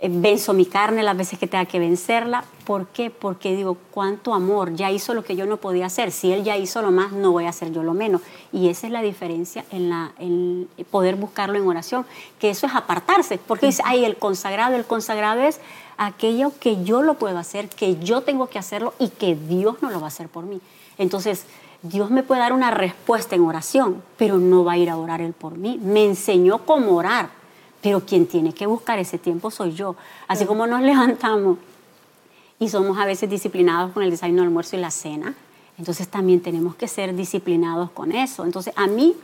[0.09, 2.45] venzo mi carne las veces que tenga que vencerla.
[2.65, 3.11] ¿Por qué?
[3.11, 6.11] Porque digo, cuánto amor, ya hizo lo que yo no podía hacer.
[6.11, 8.23] Si Él ya hizo lo más, no voy a hacer yo lo menos.
[8.53, 12.07] Y esa es la diferencia en, la, en poder buscarlo en oración,
[12.39, 13.39] que eso es apartarse.
[13.39, 15.61] Porque dice, ay, el consagrado, el consagrado es
[15.99, 19.91] aquello que yo lo puedo hacer, que yo tengo que hacerlo y que Dios no
[19.91, 20.61] lo va a hacer por mí.
[20.97, 21.45] Entonces,
[21.83, 25.21] Dios me puede dar una respuesta en oración, pero no va a ir a orar
[25.21, 25.79] Él por mí.
[25.83, 27.31] Me enseñó cómo orar,
[27.83, 29.97] pero quien tiene que buscar ese tiempo soy yo.
[30.29, 31.59] Así como nos levantamos
[32.59, 35.35] y somos a veces disciplinados con el desayuno, el almuerzo y la cena,
[35.79, 38.45] entonces también tenemos que ser disciplinados con eso.
[38.45, 39.17] Entonces, a mí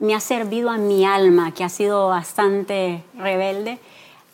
[0.00, 3.78] me ha servido a mi alma, que ha sido bastante rebelde,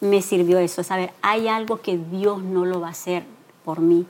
[0.01, 3.25] me sirvió eso, saber, hay algo que Dios no lo va a hacer
[3.65, 4.07] por mí,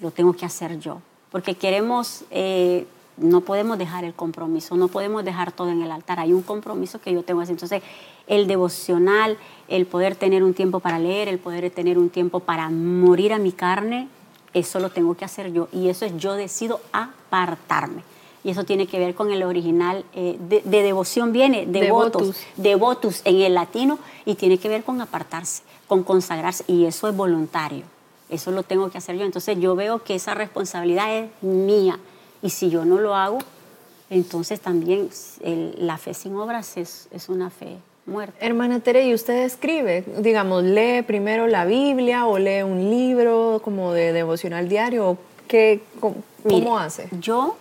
[0.00, 1.00] lo tengo que hacer yo.
[1.30, 2.86] Porque queremos, eh,
[3.16, 7.00] no podemos dejar el compromiso, no podemos dejar todo en el altar, hay un compromiso
[7.00, 7.54] que yo tengo que hacer.
[7.54, 7.82] Entonces,
[8.30, 9.36] el devocional,
[9.68, 13.38] el poder tener un tiempo para leer, el poder tener un tiempo para morir a
[13.38, 14.08] mi carne,
[14.54, 15.68] eso lo tengo que hacer yo.
[15.72, 18.02] Y eso es yo decido apartarme.
[18.42, 22.36] Y eso tiene que ver con el original eh, de, de devoción, viene devotos, Devotus.
[22.56, 27.14] devotus en el latino y tiene que ver con apartarse, con consagrarse y eso es
[27.14, 27.82] voluntario.
[28.30, 29.24] Eso lo tengo que hacer yo.
[29.26, 31.98] Entonces yo veo que esa responsabilidad es mía
[32.42, 33.38] y si yo no lo hago,
[34.08, 35.10] entonces también
[35.42, 37.76] el- la fe sin obras es, es una fe
[38.40, 40.04] Hermana Tere, ¿y usted escribe?
[40.18, 45.16] Digamos, ¿lee primero la Biblia o lee un libro como de devocional diario?
[45.46, 47.08] ¿Qué, ¿Cómo, hace?
[47.20, 47.56] Yo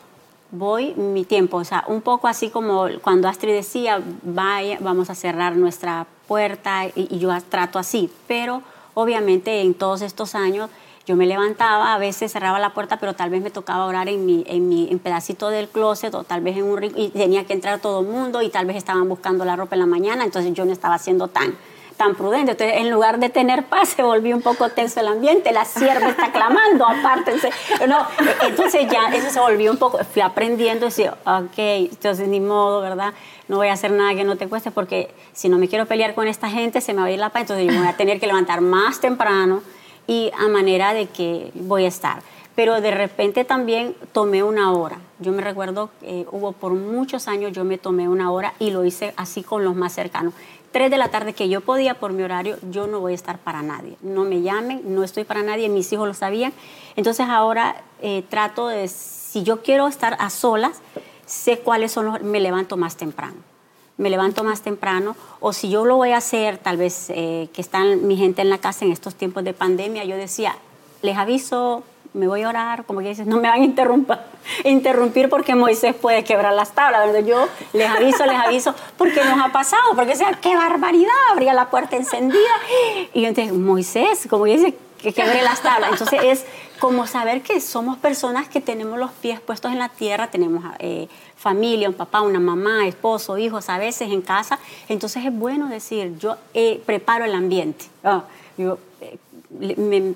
[0.51, 5.15] voy mi tiempo, o sea, un poco así como cuando Astrid decía, vaya, vamos a
[5.15, 8.63] cerrar nuestra puerta y, y yo trato así, pero
[8.95, 10.69] obviamente en todos estos años
[11.09, 14.27] Yo me levantaba, a veces cerraba la puerta, pero tal vez me tocaba orar en
[14.27, 17.79] mi, en mi pedacito del closet o tal vez en un y tenía que entrar
[17.79, 20.65] todo el mundo y tal vez estaban buscando la ropa en la mañana, entonces yo
[20.65, 21.57] no estaba haciendo tan
[21.97, 22.51] tan prudente.
[22.51, 25.51] Entonces, en lugar de tener paz, se volvió un poco tenso el ambiente.
[25.51, 27.49] La sierva está clamando, apártense.
[27.87, 28.05] No,
[28.47, 32.81] entonces ya eso se volvió un poco, fui aprendiendo y decía, ok, entonces ni modo,
[32.81, 33.15] ¿verdad?
[33.47, 36.13] No voy a hacer nada que no te cueste porque si no me quiero pelear
[36.13, 37.41] con esta gente, se me va a ir la paz.
[37.41, 39.63] Entonces yo me voy a tener que levantar más temprano
[40.09, 42.23] y a manera de que voy a estar.
[42.55, 44.97] Pero de repente también tomé una hora.
[45.19, 48.83] Yo me recuerdo, eh, hubo por muchos años, yo me tomé una hora y lo
[48.83, 50.33] hice así con los más cercanos.
[50.71, 53.37] 3 de la tarde que yo podía por mi horario, yo no voy a estar
[53.37, 53.97] para nadie.
[54.01, 56.53] No me llamen, no estoy para nadie, mis hijos lo sabían.
[56.95, 60.81] Entonces ahora eh, trato de, si yo quiero estar a solas,
[61.27, 63.35] sé cuáles son los, me levanto más temprano.
[63.99, 67.61] Me levanto más temprano, o si yo lo voy a hacer, tal vez eh, que
[67.61, 70.55] están mi gente en la casa en estos tiempos de pandemia, yo decía,
[71.03, 71.83] les aviso
[72.13, 74.17] me voy a orar, como que dices, no me van a interrumpir,
[74.63, 77.05] interrumpir porque Moisés puede quebrar las tablas.
[77.05, 77.27] ¿verdad?
[77.27, 81.95] Yo les aviso, les aviso, porque nos ha pasado, porque qué barbaridad, abría la puerta
[81.95, 82.49] encendida.
[83.13, 85.91] Y entonces, Moisés, como dice, que quebre las tablas.
[85.91, 86.45] Entonces es
[86.79, 91.07] como saber que somos personas que tenemos los pies puestos en la tierra, tenemos eh,
[91.35, 94.59] familia, un papá, una mamá, esposo, hijos, a veces en casa.
[94.87, 97.85] Entonces es bueno decir, yo eh, preparo el ambiente.
[98.03, 98.23] Ah,
[98.57, 99.17] yo, eh,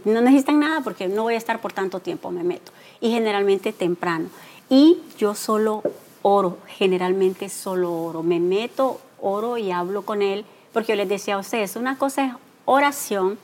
[0.06, 2.72] no necesitan nada porque no voy a estar por tanto tiempo, me meto.
[3.02, 4.30] Y generalmente temprano.
[4.70, 5.84] Y yo solo
[6.22, 8.24] oro, generalmente solo oro.
[8.24, 12.26] Me meto, oro y hablo con él, porque yo les decía a ustedes, una cosa
[12.26, 12.34] es
[12.66, 13.38] oración,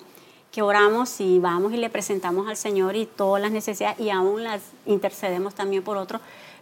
[0.51, 4.43] que oramos y vamos y le presentamos al Señor y todas las necesidades y aún
[4.43, 6.19] las intercedemos también por otro,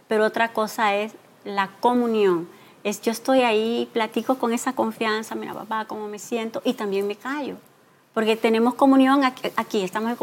[0.08, 1.12] pero otra cosa es
[1.44, 2.48] la comunión.
[2.84, 7.06] Es yo estoy ahí, platico con esa confianza, mira papá, cómo me siento y también
[7.06, 7.56] me callo
[8.18, 10.18] porque tenemos comunión aquí, estamos,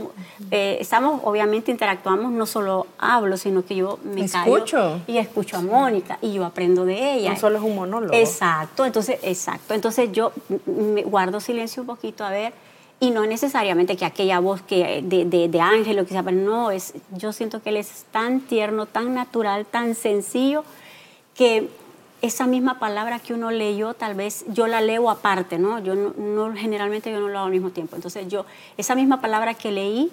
[0.52, 5.00] eh, estamos, obviamente interactuamos, no solo hablo, sino que yo me escucho.
[5.08, 7.30] y escucho a Mónica y yo aprendo de ella.
[7.30, 8.14] No solo es un monólogo.
[8.14, 10.34] Exacto, entonces, exacto, entonces yo
[10.66, 12.52] me guardo silencio un poquito a ver
[13.06, 16.38] y no necesariamente que aquella voz que de, de, de ángel o que sea, pero
[16.38, 20.64] no, es, yo siento que él es tan tierno, tan natural, tan sencillo
[21.36, 21.70] que
[22.22, 25.80] esa misma palabra que uno leyó, tal vez yo la leo aparte, ¿no?
[25.80, 27.96] Yo no, generalmente yo no lo hago al mismo tiempo.
[27.96, 28.46] Entonces yo,
[28.78, 30.12] esa misma palabra que leí,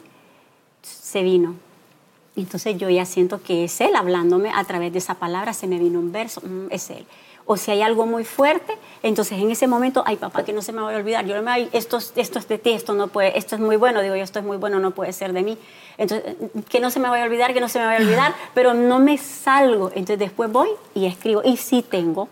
[0.82, 1.54] se vino.
[2.36, 5.78] Entonces yo ya siento que es Él hablándome a través de esa palabra, se me
[5.78, 7.06] vino un verso, mm, es Él
[7.44, 10.72] o si hay algo muy fuerte, entonces en ese momento, ay papá, que no se
[10.72, 13.36] me vaya a olvidar, yo no me esto, esto es de ti, esto no puede,
[13.36, 15.58] esto es muy bueno, digo yo, esto es muy bueno, no puede ser de mí.
[15.98, 16.36] Entonces,
[16.68, 18.74] que no se me vaya a olvidar, que no se me vaya a olvidar, pero
[18.74, 19.88] no me salgo.
[19.88, 21.42] Entonces después voy y escribo.
[21.44, 22.28] Y sí tengo,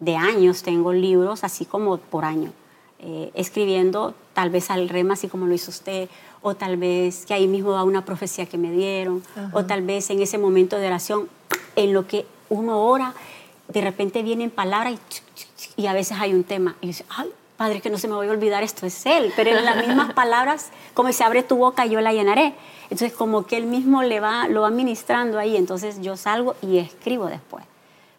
[0.00, 2.52] de años tengo libros, así como por año,
[3.00, 6.08] eh, escribiendo tal vez al rema, así como lo hizo usted,
[6.42, 10.10] o tal vez que ahí mismo va una profecía que me dieron, o tal vez
[10.10, 11.28] en ese momento de oración,
[11.74, 13.14] en lo que uno ora,
[13.68, 14.94] de repente vienen palabras
[15.76, 16.76] y, y a veces hay un tema.
[16.80, 19.32] Y dice, ay, Padre, que no se me voy a olvidar, esto es Él.
[19.36, 22.54] Pero en las mismas palabras, como se abre tu boca, yo la llenaré.
[22.84, 25.56] Entonces, como que Él mismo le va, lo va ministrando ahí.
[25.56, 27.64] Entonces, yo salgo y escribo después.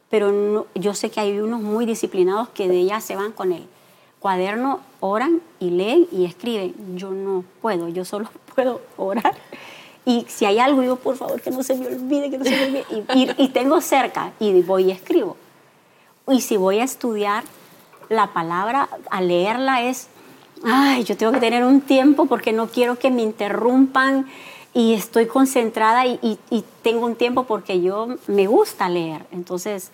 [0.10, 3.66] Pero yo sé que hay unos muy disciplinados que de ella se van con él.
[4.20, 6.74] Cuaderno, oran y leen y escriben.
[6.98, 9.36] Yo no puedo, yo solo puedo orar.
[10.06, 12.52] Y si hay algo, digo, por favor, que no se me olvide, que no se
[12.52, 13.36] me olvide.
[13.38, 15.38] Y, tengo cerca y voy y escribo.
[16.28, 17.44] Y si voy a estudiar,
[18.10, 20.08] la palabra, a leerla es,
[20.64, 24.28] ay, yo tengo que tener un tiempo porque no quiero que me interrumpan
[24.74, 26.40] y estoy concentrada y,
[26.82, 29.26] tengo un tiempo porque yo me gusta leer.
[29.32, 29.92] Entonces,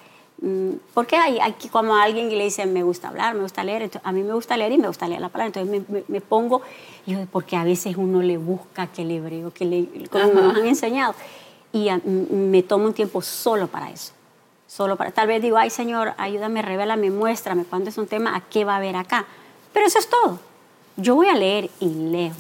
[0.93, 4.11] porque hay, hay como a alguien le dice, me gusta hablar, me gusta leer, a
[4.11, 6.61] mí me gusta leer y me gusta leer la palabra, entonces me, me, pongo,
[7.05, 10.67] yo, porque a veces uno le busca que le hebreo, que le, como me han
[10.67, 11.15] enseñado,
[11.71, 14.13] y me tomo un tiempo solo para eso
[14.75, 18.41] solo para, tal vez digo, ay Señor, ayúdame, revélame, muéstrame cuándo es un tema, a
[18.41, 19.25] qué va a haber acá.
[19.71, 20.39] Pero eso es todo.
[20.97, 22.33] Yo voy a leer y leo,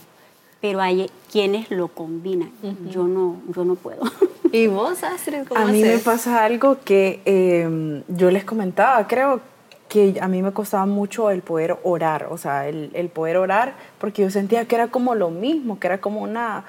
[0.59, 2.51] pero hay quienes lo combinan.
[2.89, 4.01] Yo no, yo no puedo.
[4.55, 9.41] ¿Y vos, Astrid, cómo A mí me pasa algo que em, yo les comentaba, creo
[9.89, 13.75] que a mí me costaba mucho el poder orar, o sea, el, el poder orar,
[13.99, 16.63] porque yo sentía que era como lo mismo, que era como una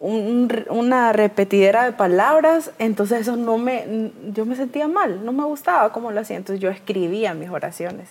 [0.00, 5.92] una repetidera de palabras, entonces eso no me, yo me sentía mal, no me gustaba
[5.92, 8.08] cómo lo hacía, entonces yo escribía mis oraciones.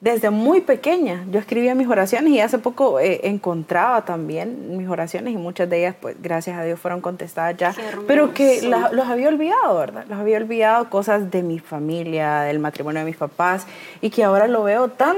[0.00, 5.34] Desde muy pequeña yo escribía mis oraciones y hace poco eh, encontraba también mis oraciones
[5.34, 7.74] y muchas de ellas, pues gracias a Dios, fueron contestadas ya,
[8.06, 10.04] pero que los había olvidado, ¿verdad?
[10.08, 13.66] Los había olvidado cosas de mi familia, del matrimonio de mis papás
[14.00, 15.16] y que ahora lo veo tan,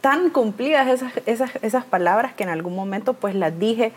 [0.00, 3.92] tan cumplidas esas, esas, esas palabras que en algún momento pues las dije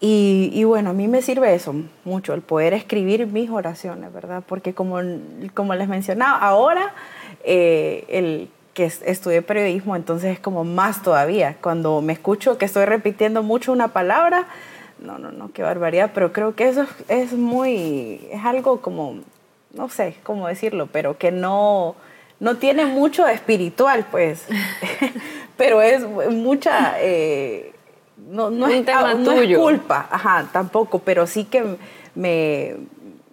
[0.00, 4.44] Y, bueno, a mí me sirve eso mucho, el poder escribir mis oraciones, ¿verdad?
[4.46, 5.00] Porque como,
[5.54, 6.94] como les mencionaba, ahora
[7.42, 11.56] eh, el que estudié periodismo, entonces es como más todavía.
[11.60, 14.46] Cuando me escucho que estoy repitiendo mucho una palabra,
[15.00, 19.16] no, no, no, qué barbaridad, pero creo que eso es muy, es algo como,
[19.74, 21.96] no sé cómo decirlo, pero que no,
[22.38, 24.46] no tiene mucho espiritual, pues,
[25.56, 27.00] pero es mucha...
[27.00, 27.72] Eh,
[28.30, 28.86] no, no, es,
[29.58, 31.64] culpa, ajá, tampoco, pero sí que
[32.14, 32.76] me,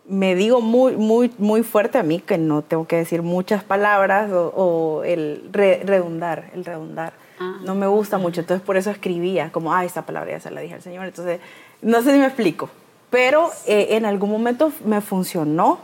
[0.07, 4.31] me digo muy, muy, muy fuerte a mí que no tengo que decir muchas palabras
[4.31, 7.13] o, el redundar, el redundar.
[7.37, 7.57] Ah.
[7.65, 10.61] no me gusta mucho, entonces por eso escribía, como, ah, esta palabra ya se la
[10.61, 11.05] dije al Señor.
[11.05, 11.41] Entonces,
[11.81, 12.69] no sé si me explico,
[13.09, 15.79] pero eh, en algún momento me funcionó.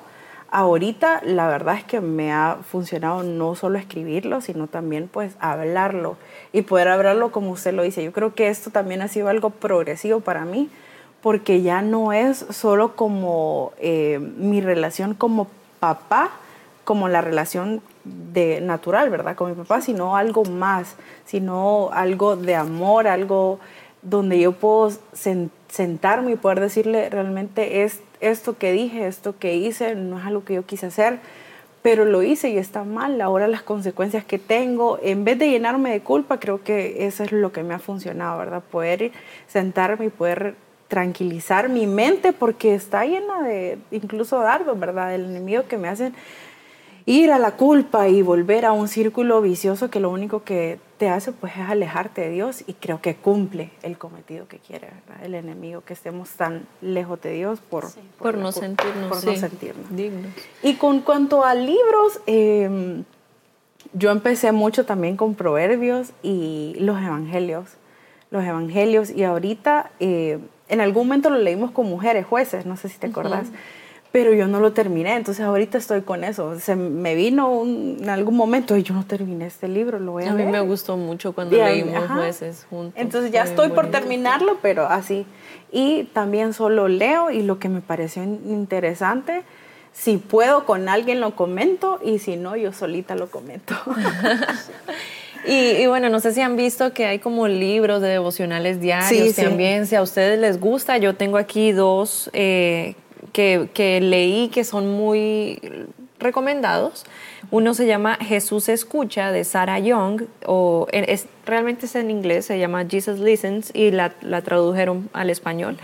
[0.54, 6.18] Ahorita la verdad es que me ha funcionado no solo escribirlo, sino también pues hablarlo
[6.52, 8.04] y poder hablarlo como usted lo dice.
[8.04, 10.70] Yo creo que esto también ha sido algo progresivo para mí,
[11.22, 15.48] porque ya no es solo como eh, mi relación como
[15.80, 16.32] papá,
[16.84, 19.36] como la relación de natural, ¿verdad?
[19.36, 23.60] Con mi papá, sino algo más, sino algo de amor, algo
[24.02, 24.92] donde yo puedo
[25.70, 30.44] sentarme y poder decirle realmente es esto que dije, esto que hice, no es algo
[30.44, 31.20] que yo quise hacer,
[31.84, 33.22] pero lo hice y está mal.
[33.22, 37.32] Ahora las consecuencias que tengo, en vez de llenarme de culpa, creo que eso es
[37.32, 38.64] lo que me ha funcionado, ¿verdad?
[38.72, 39.12] Poder
[39.48, 40.56] sentarme y poder
[40.92, 45.16] tranquilizar mi mente porque está llena de incluso dardos, ¿verdad?
[45.16, 46.14] El enemigo que me hacen
[47.06, 51.08] ir a la culpa y volver a un círculo vicioso que lo único que te
[51.08, 55.24] hace pues es alejarte de Dios y creo que cumple el cometido que quiere ¿verdad?
[55.26, 57.86] el enemigo que estemos tan lejos de Dios por,
[58.20, 59.96] por, no sentirnos, por no sentirnos.
[59.96, 60.34] dignos.
[60.62, 63.06] Y con cuanto a libros, em,
[63.94, 67.78] yo empecé mucho también con proverbios y los evangelios,
[68.30, 70.40] los evangelios y ahorita eh,
[70.72, 73.48] en algún momento lo leímos con mujeres jueces, no sé si te acordás
[74.12, 76.60] pero yo no lo terminé, entonces ahorita estoy con eso.
[76.60, 80.32] Se me vino en algún momento y yo no terminé este libro, lo voy a,
[80.32, 82.94] a mí me gustó mucho cuando leímos jueces juntos.
[82.98, 85.26] Entonces ya estoy por terminarlo, pero así.
[85.72, 89.44] Y también solo leo y lo que me pareció interesante,
[89.94, 93.76] si puedo con alguien lo comento y si no, yo solita lo comento.
[95.46, 99.88] Y, bueno, no sé si han visto que hay como libros de devocionales diarios también.
[99.88, 102.96] Si a ustedes les gusta, yo tengo aquí dos eh,
[103.34, 105.60] que, leí que son muy
[106.20, 107.06] recomendados.
[107.50, 112.60] Uno se llama Jesús Escucha de Sarah Young, o es, realmente es en inglés, se
[112.60, 114.12] llama Jesus Listens y la,
[114.44, 115.78] tradujeron al español.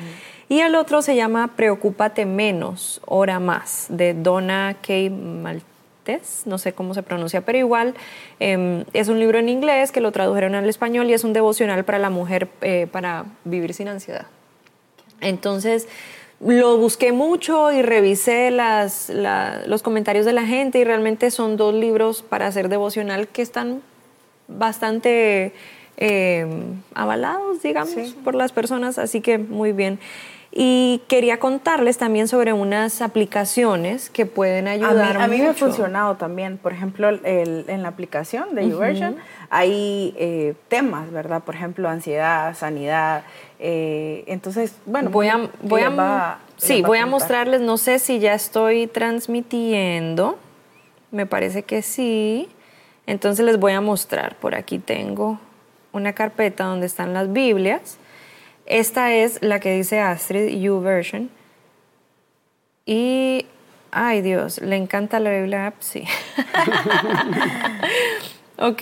[0.50, 4.94] Y el otro se llama Preocúpate menos, ora más, de Donna K.
[6.46, 7.94] No sé cómo se pronuncia, pero igual
[8.40, 11.84] em, es un libro en inglés que lo tradujeron al español y es un devocional
[11.86, 14.28] para la mujer eh, para vivir sin ansiedad.
[15.22, 15.88] Entonces,
[16.40, 19.12] lo busqué mucho y revisé las,
[19.66, 23.82] los comentarios de la gente y realmente son dos libros para hacer devocional que están
[24.48, 25.54] bastante
[25.98, 30.00] em, avalados, digamos, por las personas, así que muy bien.
[30.52, 35.18] Y quería contarles también sobre unas aplicaciones que pueden ayudar.
[35.18, 36.58] A mí, me ha funcionado también.
[36.58, 39.18] Por ejemplo, en la aplicación de YouVersion
[39.50, 41.44] hay eh, temas, ¿verdad?
[41.44, 43.24] Por ejemplo, ansiedad, sanidad.
[43.60, 47.62] Eh, entonces, bueno, voy a, voy a, sí, voy a mostrarles.
[47.62, 50.38] No sé si ya estoy transmitiendo.
[51.12, 52.50] Me parece que sí.
[53.06, 54.36] Entonces les voy a mostrar.
[54.36, 55.40] Por aquí tengo
[55.92, 57.98] una carpeta donde están las Biblias.
[58.68, 61.30] Esta es la que dice Astrid, U version.
[62.86, 63.46] Y,
[63.92, 66.04] ay Dios, le encanta la Biblia sí.
[68.58, 68.82] ok,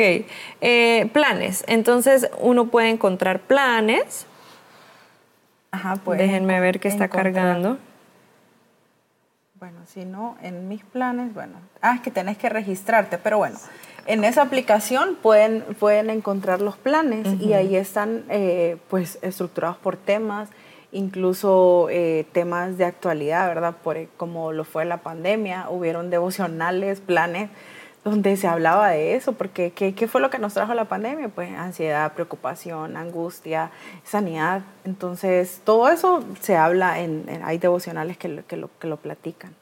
[0.62, 1.64] eh, planes.
[1.68, 4.26] Entonces uno puede encontrar planes.
[5.70, 6.18] Ajá, pues.
[6.18, 7.78] Déjenme ver qué está cargando.
[9.60, 11.54] Bueno, si no, en mis planes, bueno.
[11.82, 13.58] Ah, es que tenés que registrarte, pero bueno
[14.06, 19.98] en esa aplicación pueden, pueden encontrar los planes y ahí están eh, pues estructurados por
[19.98, 20.50] temas,
[20.92, 23.76] incluso eh, temas de actualidad, ¿verdad?
[23.84, 27.50] Por, como lo fue la pandemia, hubieron devocionales, planes
[28.04, 31.30] donde se hablaba de eso, porque ¿qué, fue lo que nos trajo la pandemia?
[31.30, 33.72] Pues ansiedad, preocupación, angustia,
[34.04, 34.62] sanidad.
[34.84, 39.56] Entonces, todo eso se habla en, hay devocionales que, que, lo, que lo platican.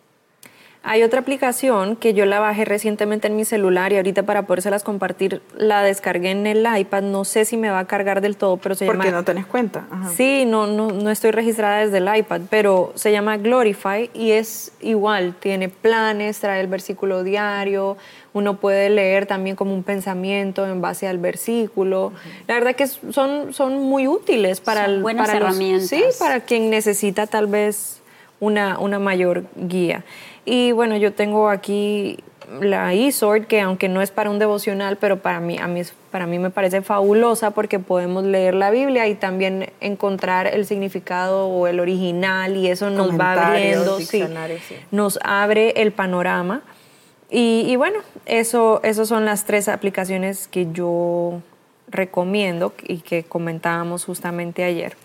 [0.86, 4.84] Hay otra aplicación que yo la bajé recientemente en mi celular y ahorita para podérselas
[4.84, 7.04] compartir la descargué en el iPad.
[7.04, 8.98] No sé si me va a cargar del todo, pero se llama...
[8.98, 9.86] Porque no tenés cuenta.
[10.18, 14.74] Sí, no, no, no estoy registrada desde el iPad, pero se llama Glorify y es
[14.82, 15.36] igual.
[15.40, 17.96] Tiene planes, trae el versículo diario,
[18.34, 22.12] uno puede leer también como un pensamiento en base al versículo.
[22.46, 25.88] La verdad que son, son muy útiles para, son buenas para herramientas.
[25.88, 28.02] sí, para quien necesita tal vez
[28.42, 30.04] una, una mayor guía.
[30.46, 32.20] Y bueno, yo tengo aquí
[32.62, 35.82] la eSword, que aunque no es para un devocional, pero para mí, a mí,
[36.12, 41.48] para mí me parece fabulosa porque podemos leer la Biblia y también encontrar el significado
[41.48, 44.24] o el original y eso nos va abriendo, sí,
[44.92, 46.62] nos abre el panorama.
[47.30, 51.42] Y, y bueno, eso, eso son las tres aplicaciones que yo
[51.88, 54.96] recomiendo y que comentábamos justamente ayer.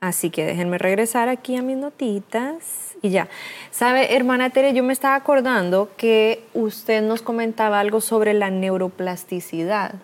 [0.00, 3.28] Así que déjenme regresar aquí a mis notitas y ya.
[3.70, 9.96] Sabe, hermana Tere, yo me estaba acordando que usted nos comentaba algo sobre la neuroplasticidad.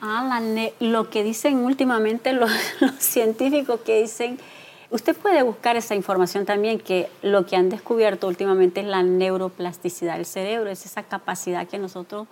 [0.00, 0.40] Ah,
[0.80, 2.50] lo que dicen últimamente los,
[2.80, 4.36] los, científicos que dicen,
[4.90, 10.16] usted puede buscar esa información también, que lo que han descubierto últimamente es la neuroplasticidad
[10.16, 12.26] del cerebro, es esa capacidad que nosotros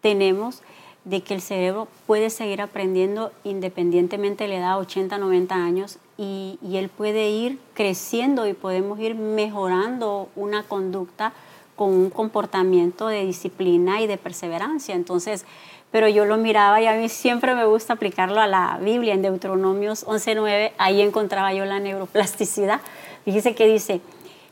[0.00, 0.62] tenemos
[1.04, 6.58] de que el cerebro puede seguir aprendiendo independientemente de la edad 80, 90 años y,
[6.62, 11.32] y, él puede ir creciendo y podemos ir mejorando una conducta
[11.74, 14.94] con un comportamiento de disciplina y de perseverancia.
[14.94, 15.46] Entonces,
[15.90, 19.22] pero yo lo miraba y a mí siempre me gusta aplicarlo a la Biblia en
[19.22, 22.80] Deuteronomios 11.9, ahí encontraba yo la neuroplasticidad.
[23.24, 24.00] Fíjese que dice,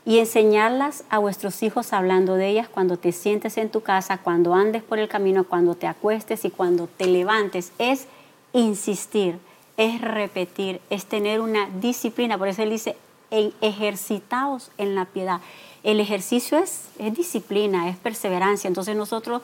[0.05, 4.53] y enseñarlas a vuestros hijos hablando de ellas cuando te sientes en tu casa, cuando
[4.53, 7.71] andes por el camino, cuando te acuestes y cuando te levantes.
[7.77, 8.07] Es
[8.53, 9.39] insistir,
[9.77, 12.37] es repetir, es tener una disciplina.
[12.37, 12.95] Por eso él dice,
[13.31, 15.41] ejercitaos en la piedad.
[15.83, 18.67] El ejercicio es, disciplina, es perseverancia.
[18.67, 19.41] Entonces nosotros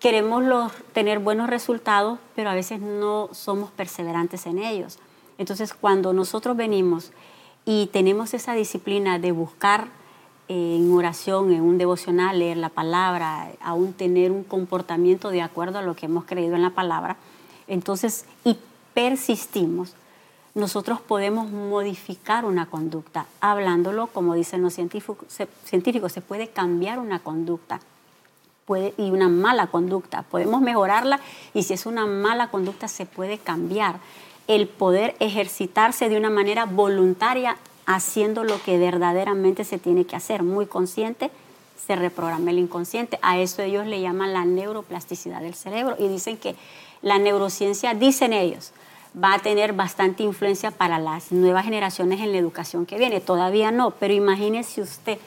[0.00, 4.98] queremos tener buenos resultados, pero a veces no somos perseverantes en ellos.
[5.38, 7.12] Entonces cuando nosotros venimos
[7.64, 9.88] y tenemos esa disciplina de buscar
[10.48, 15.78] eh, en oración, en un devocional, leer la palabra, aún tener un comportamiento de acuerdo
[15.78, 17.16] a lo que hemos creído en la palabra,
[17.68, 18.58] entonces, y
[18.94, 19.94] persistimos,
[20.54, 23.26] nosotros podemos modificar una conducta.
[23.40, 27.80] Hablándolo, como dicen los científicos, se, científicos, se puede cambiar una conducta
[28.66, 30.22] puede, y una mala conducta.
[30.22, 31.20] Podemos mejorarla
[31.54, 33.96] y si es una mala conducta se puede cambiar
[34.48, 40.42] el poder ejercitarse de una manera voluntaria haciendo lo que verdaderamente se tiene que hacer,
[40.42, 41.30] muy consciente,
[41.84, 43.18] se reprograma el inconsciente.
[43.22, 46.54] A eso ellos le llaman la neuroplasticidad del cerebro y dicen que
[47.02, 48.72] la neurociencia, dicen ellos,
[49.22, 53.20] va a tener bastante influencia para las nuevas generaciones en la educación que viene.
[53.20, 55.18] Todavía no, pero imagínese usted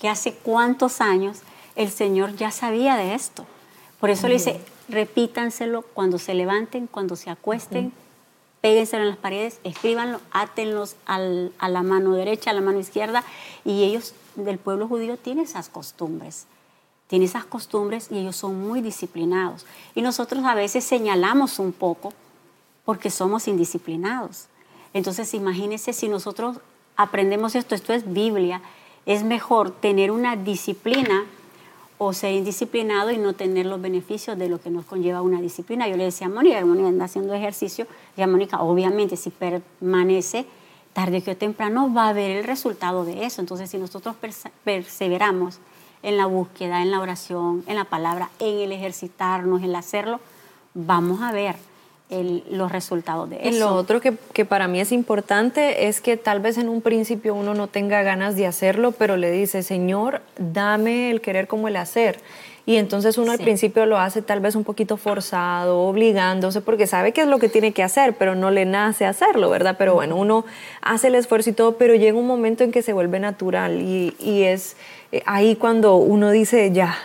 [0.00, 1.38] que hace cuántos años
[1.76, 3.46] el Señor ya sabía de esto.
[4.00, 7.92] Por eso le dice, repítanselo cuando se levanten, cuando se acuesten,
[8.62, 13.24] péguenselo en las paredes, escríbanlo, átenlos al, a la mano derecha, a la mano izquierda,
[13.64, 16.46] y ellos del pueblo judío tienen esas costumbres.
[17.08, 19.66] Tienen esas costumbres y ellos son muy disciplinados.
[19.94, 22.14] Y nosotros a veces señalamos un poco
[22.86, 24.46] porque somos indisciplinados.
[24.94, 26.58] Entonces imagínense si nosotros
[26.96, 28.62] aprendemos esto, esto es Biblia,
[29.04, 31.26] es mejor tener una disciplina
[31.98, 35.88] o ser indisciplinado y no tener los beneficios de lo que nos conlleva una disciplina.
[35.88, 37.86] Yo le decía a Mónica, Mónica anda haciendo ejercicio,
[38.16, 40.46] y a Mónica, obviamente, si permanece
[40.92, 43.40] tarde o temprano, va a ver el resultado de eso.
[43.40, 44.16] Entonces, si nosotros
[44.64, 45.58] perseveramos
[46.02, 50.20] en la búsqueda, en la oración, en la palabra, en el ejercitarnos, en el hacerlo,
[50.74, 51.56] vamos a ver
[52.50, 53.48] los resultados de eso.
[53.48, 56.82] Y lo otro que, que, para mí es importante es que tal vez en un
[56.82, 61.68] principio uno no tenga ganas de hacerlo, pero le dice, Señor, dame el querer como
[61.68, 62.18] el hacer.
[62.64, 67.12] Y entonces uno al principio lo hace tal vez un poquito forzado, obligándose, porque sabe
[67.12, 69.74] que es lo que tiene que hacer, pero no le nace hacerlo, ¿verdad?
[69.78, 70.44] Pero bueno, uno
[70.80, 74.14] hace el esfuerzo y todo, pero llega un momento en que se vuelve natural y,
[74.20, 74.76] y es
[75.10, 76.96] eh, ahí cuando uno dice, ya,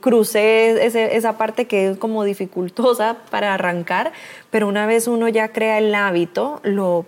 [0.00, 4.12] crucé esa parte que es como dificultosa para arrancar,
[4.50, 7.04] pero una vez uno ya crea el hábito, lo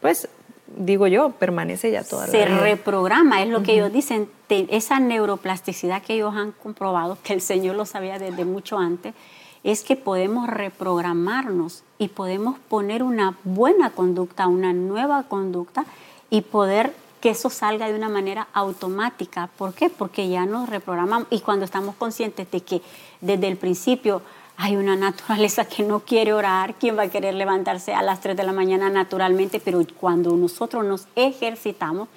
[0.00, 0.28] pues
[0.76, 6.14] digo yo, permanece ya toda Se reprograma, es lo que ellos dicen, esa neuroplasticidad que
[6.14, 9.14] ellos han comprobado, que el Señor lo sabía desde mucho antes,
[9.62, 15.86] es que podemos reprogramarnos y podemos poner una buena conducta, una nueva conducta
[16.28, 16.92] y poder
[17.24, 19.48] que eso salga de una manera automática.
[19.56, 19.88] ¿Por qué?
[19.88, 22.82] Porque ya nos reprogramamos y cuando estamos conscientes de que
[23.22, 24.20] desde el principio
[24.58, 28.36] hay una naturaleza que no quiere orar, ¿quién va a querer levantarse a las 3
[28.36, 29.58] de la mañana naturalmente?
[29.58, 32.08] Pero cuando nosotros nos ejercitamos,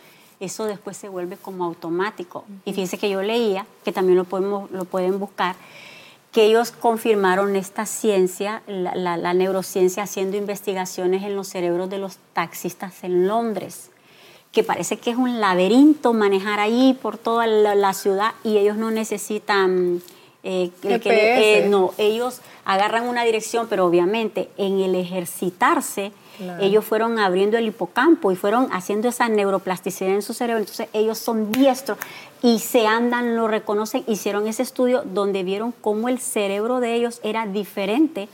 [0.42, 2.44] eso después se vuelve como automático.
[2.66, 5.56] Y fíjense que yo leía, que también lo, podemos, lo pueden buscar,
[6.34, 13.06] que ellos confirmaron esta ciencia, la, neurociencia, haciendo investigaciones en los cerebros de los taxistas
[13.06, 13.90] en Londres,
[14.58, 18.90] que parece que es un laberinto manejar ahí por toda la, ciudad y ellos no
[18.90, 20.02] necesitan...
[20.44, 26.12] Eh, que, eh, no, ellos agarran una dirección, pero obviamente en el ejercitarse,
[26.60, 30.62] ellos fueron abriendo el hipocampo y fueron haciendo esa neuroplasticidad en su cerebro.
[30.62, 32.00] Entonces ellos son diestros
[32.42, 34.06] y se andan, lo reconocen.
[34.08, 38.28] Hicieron ese estudio donde vieron cómo el cerebro de ellos era diferente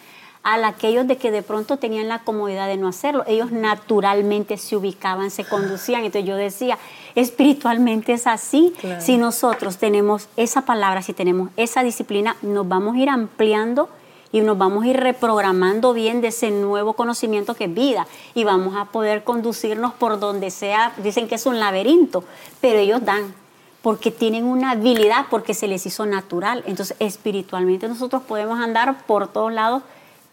[0.43, 3.23] a aquellos de que de pronto tenían la comodidad de no hacerlo.
[3.27, 6.03] Ellos naturalmente se ubicaban, se conducían.
[6.03, 6.77] Entonces yo decía,
[7.15, 8.73] espiritualmente es así.
[8.99, 13.89] Si nosotros tenemos esa palabra, si tenemos esa disciplina, nos vamos a ir ampliando
[14.33, 18.43] y nos vamos a ir reprogramando bien de ese nuevo conocimiento que es vida y
[18.43, 20.91] vamos a poder conducirnos por donde sea.
[20.97, 22.25] Dicen que es un laberinto,
[22.59, 23.33] pero ellos dan
[23.81, 26.63] porque tienen una habilidad, porque se les hizo natural.
[26.65, 29.83] Entonces, espiritualmente nosotros podemos andar por todos lados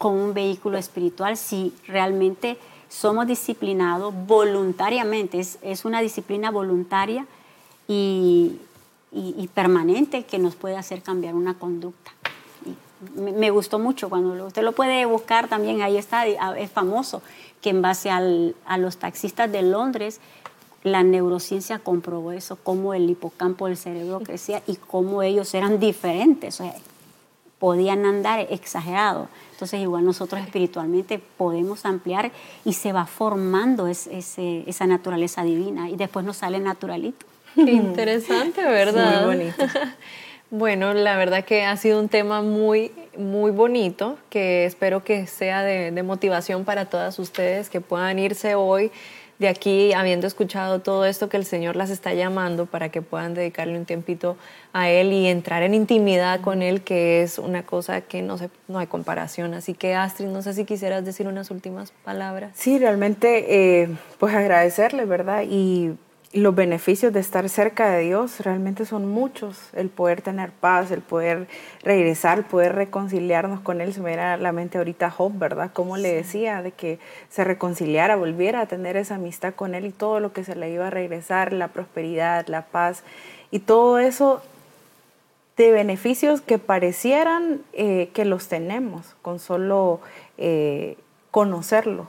[0.01, 2.57] con un vehículo espiritual si realmente
[2.89, 5.39] somos disciplinados voluntariamente.
[5.39, 7.27] Es, una disciplina voluntaria
[7.87, 8.57] y
[9.53, 12.11] permanente que nos puede hacer cambiar una conducta
[13.15, 17.21] me, gustó mucho cuando usted lo puede buscar también, ahí está, es famoso,
[17.61, 20.19] que en base a los taxistas de Londres,
[20.83, 26.59] la neurociencia comprobó eso, cómo el hipocampo del cerebro crecía y cómo ellos eran diferentes,
[26.59, 26.75] o sea,
[27.59, 29.27] podían andar exagerados.
[29.61, 32.31] Entonces igual nosotros espiritualmente podemos ampliar
[32.65, 37.27] y se va formando esa naturaleza divina y después nos sale naturalito.
[37.53, 39.27] Qué interesante, ¿verdad?
[39.27, 39.63] muy bonito.
[40.53, 45.63] Bueno, la verdad que ha sido un tema muy, muy bonito, que espero que sea
[45.63, 48.91] de, motivación para todas ustedes, que puedan irse hoy
[49.41, 53.33] de aquí habiendo escuchado todo esto que el Señor las está llamando para que puedan
[53.33, 54.37] dedicarle un tiempito
[54.71, 58.51] a Él y entrar en intimidad con Él, que es una cosa que no, se,
[58.67, 59.55] no hay comparación.
[59.55, 62.51] Así que Astrid, no sé si quisieras decir unas últimas palabras.
[62.53, 63.89] Sí, realmente, eh,
[64.19, 65.43] pues agradecerle, ¿verdad?
[65.49, 65.95] Y
[66.33, 69.57] los beneficios de estar cerca de Dios realmente son muchos.
[69.73, 71.47] El poder tener paz, el poder
[71.83, 73.93] regresar, el poder reconciliarnos con Él.
[73.93, 75.71] Se me viene a la mente ahorita Job, ¿verdad?
[75.73, 79.91] Como le decía, de que se reconciliara, volviera a tener esa amistad con Él y
[79.91, 83.03] todo lo que se le iba a regresar, la prosperidad, la paz
[83.51, 84.41] y todo eso
[85.57, 89.99] de beneficios que parecieran eh, que los tenemos con solo
[90.37, 90.97] eh,
[91.29, 92.07] conocerlo,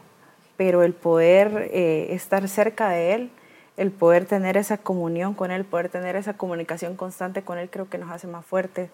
[0.57, 3.31] pero el poder eh, estar cerca de Él
[3.77, 7.89] el poder tener esa comunión con Él, poder tener esa comunicación constante con Él, creo
[7.89, 8.91] que nos hace más fuertes.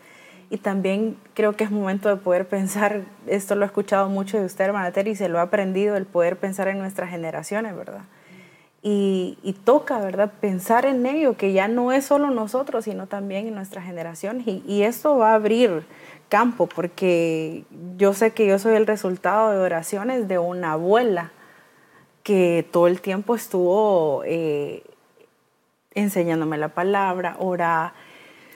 [0.51, 4.47] Y también creo que es momento de poder pensar, esto lo he escuchado mucho de
[4.47, 8.03] usted, hermana Terry, y se lo ha aprendido, el poder pensar en nuestras generaciones, ¿verdad?
[8.81, 10.33] Y, toca, ¿verdad?
[10.41, 14.47] Pensar en ello, que ya no es solo nosotros, sino también en nuestras generaciones.
[14.47, 15.85] Y, y esto va a abrir
[16.31, 17.64] campo, porque
[17.99, 21.33] yo sé que yo soy el resultado de oraciones de una abuela
[22.29, 24.83] que todo el tiempo estuvo eh,
[25.95, 27.95] enseñándome la palabra, ora.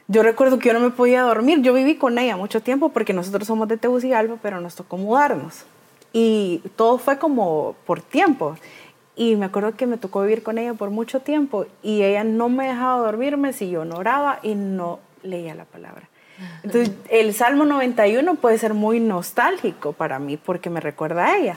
[0.09, 3.15] Yo recuerdo que yo no me podía dormir, yo viví con ella mucho tiempo porque
[3.15, 5.65] nosotros somos de Tegucigalpa, pero nos tocó mudarnos.
[6.13, 8.59] Y todo fue como por tiempo.
[9.17, 12.51] Y me acuerdo que me tocó vivir con ella por mucho tiempo y ella no
[12.51, 16.11] me dejaba dormirme si yo no oraba y no leía la palabra.
[16.63, 21.57] Entonces, el Salmo 91 puede ser muy nostálgico para mí porque me recuerda a ella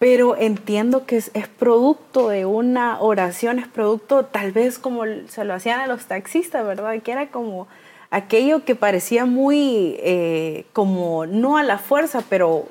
[0.00, 5.52] pero entiendo que es, producto de una oración, es producto tal vez como se lo
[5.52, 7.02] hacían a los taxistas, ¿verdad?
[7.02, 7.68] Que era como
[8.10, 12.64] aquello que parecía muy eh, como no a la fuerza, pero,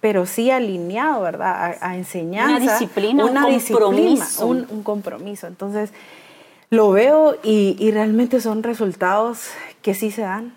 [0.00, 1.76] pero sí alineado, ¿verdad?
[1.80, 2.56] A, enseñanza.
[2.56, 4.46] Una disciplina, una un compromiso.
[4.48, 5.46] un, compromiso.
[5.46, 5.92] Entonces,
[6.68, 9.50] lo veo y, y realmente son resultados
[9.82, 10.52] que sí se dan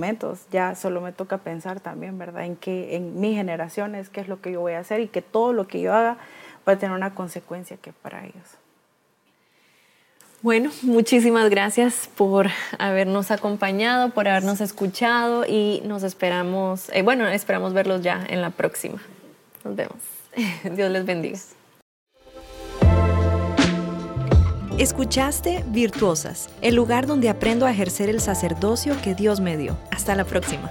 [0.00, 2.44] momentos, ya solo me toca pensar también, ¿verdad?
[2.44, 5.22] En que en mis generaciones, qué es lo que yo voy a hacer y que
[5.22, 6.18] todo lo que yo haga
[6.68, 8.46] va a tener una consecuencia que para ellos.
[10.40, 12.46] Bueno, muchísimas gracias por
[12.78, 18.50] habernos acompañado, por habernos escuchado y nos esperamos, eh, bueno, esperamos verlos ya en la
[18.50, 19.02] próxima.
[19.64, 19.98] Nos vemos.
[20.76, 21.40] Dios les bendiga.
[24.78, 29.76] Escuchaste Virtuosas, el lugar donde aprendo a ejercer el sacerdocio que Dios me dio.
[29.90, 30.70] Hasta la próxima.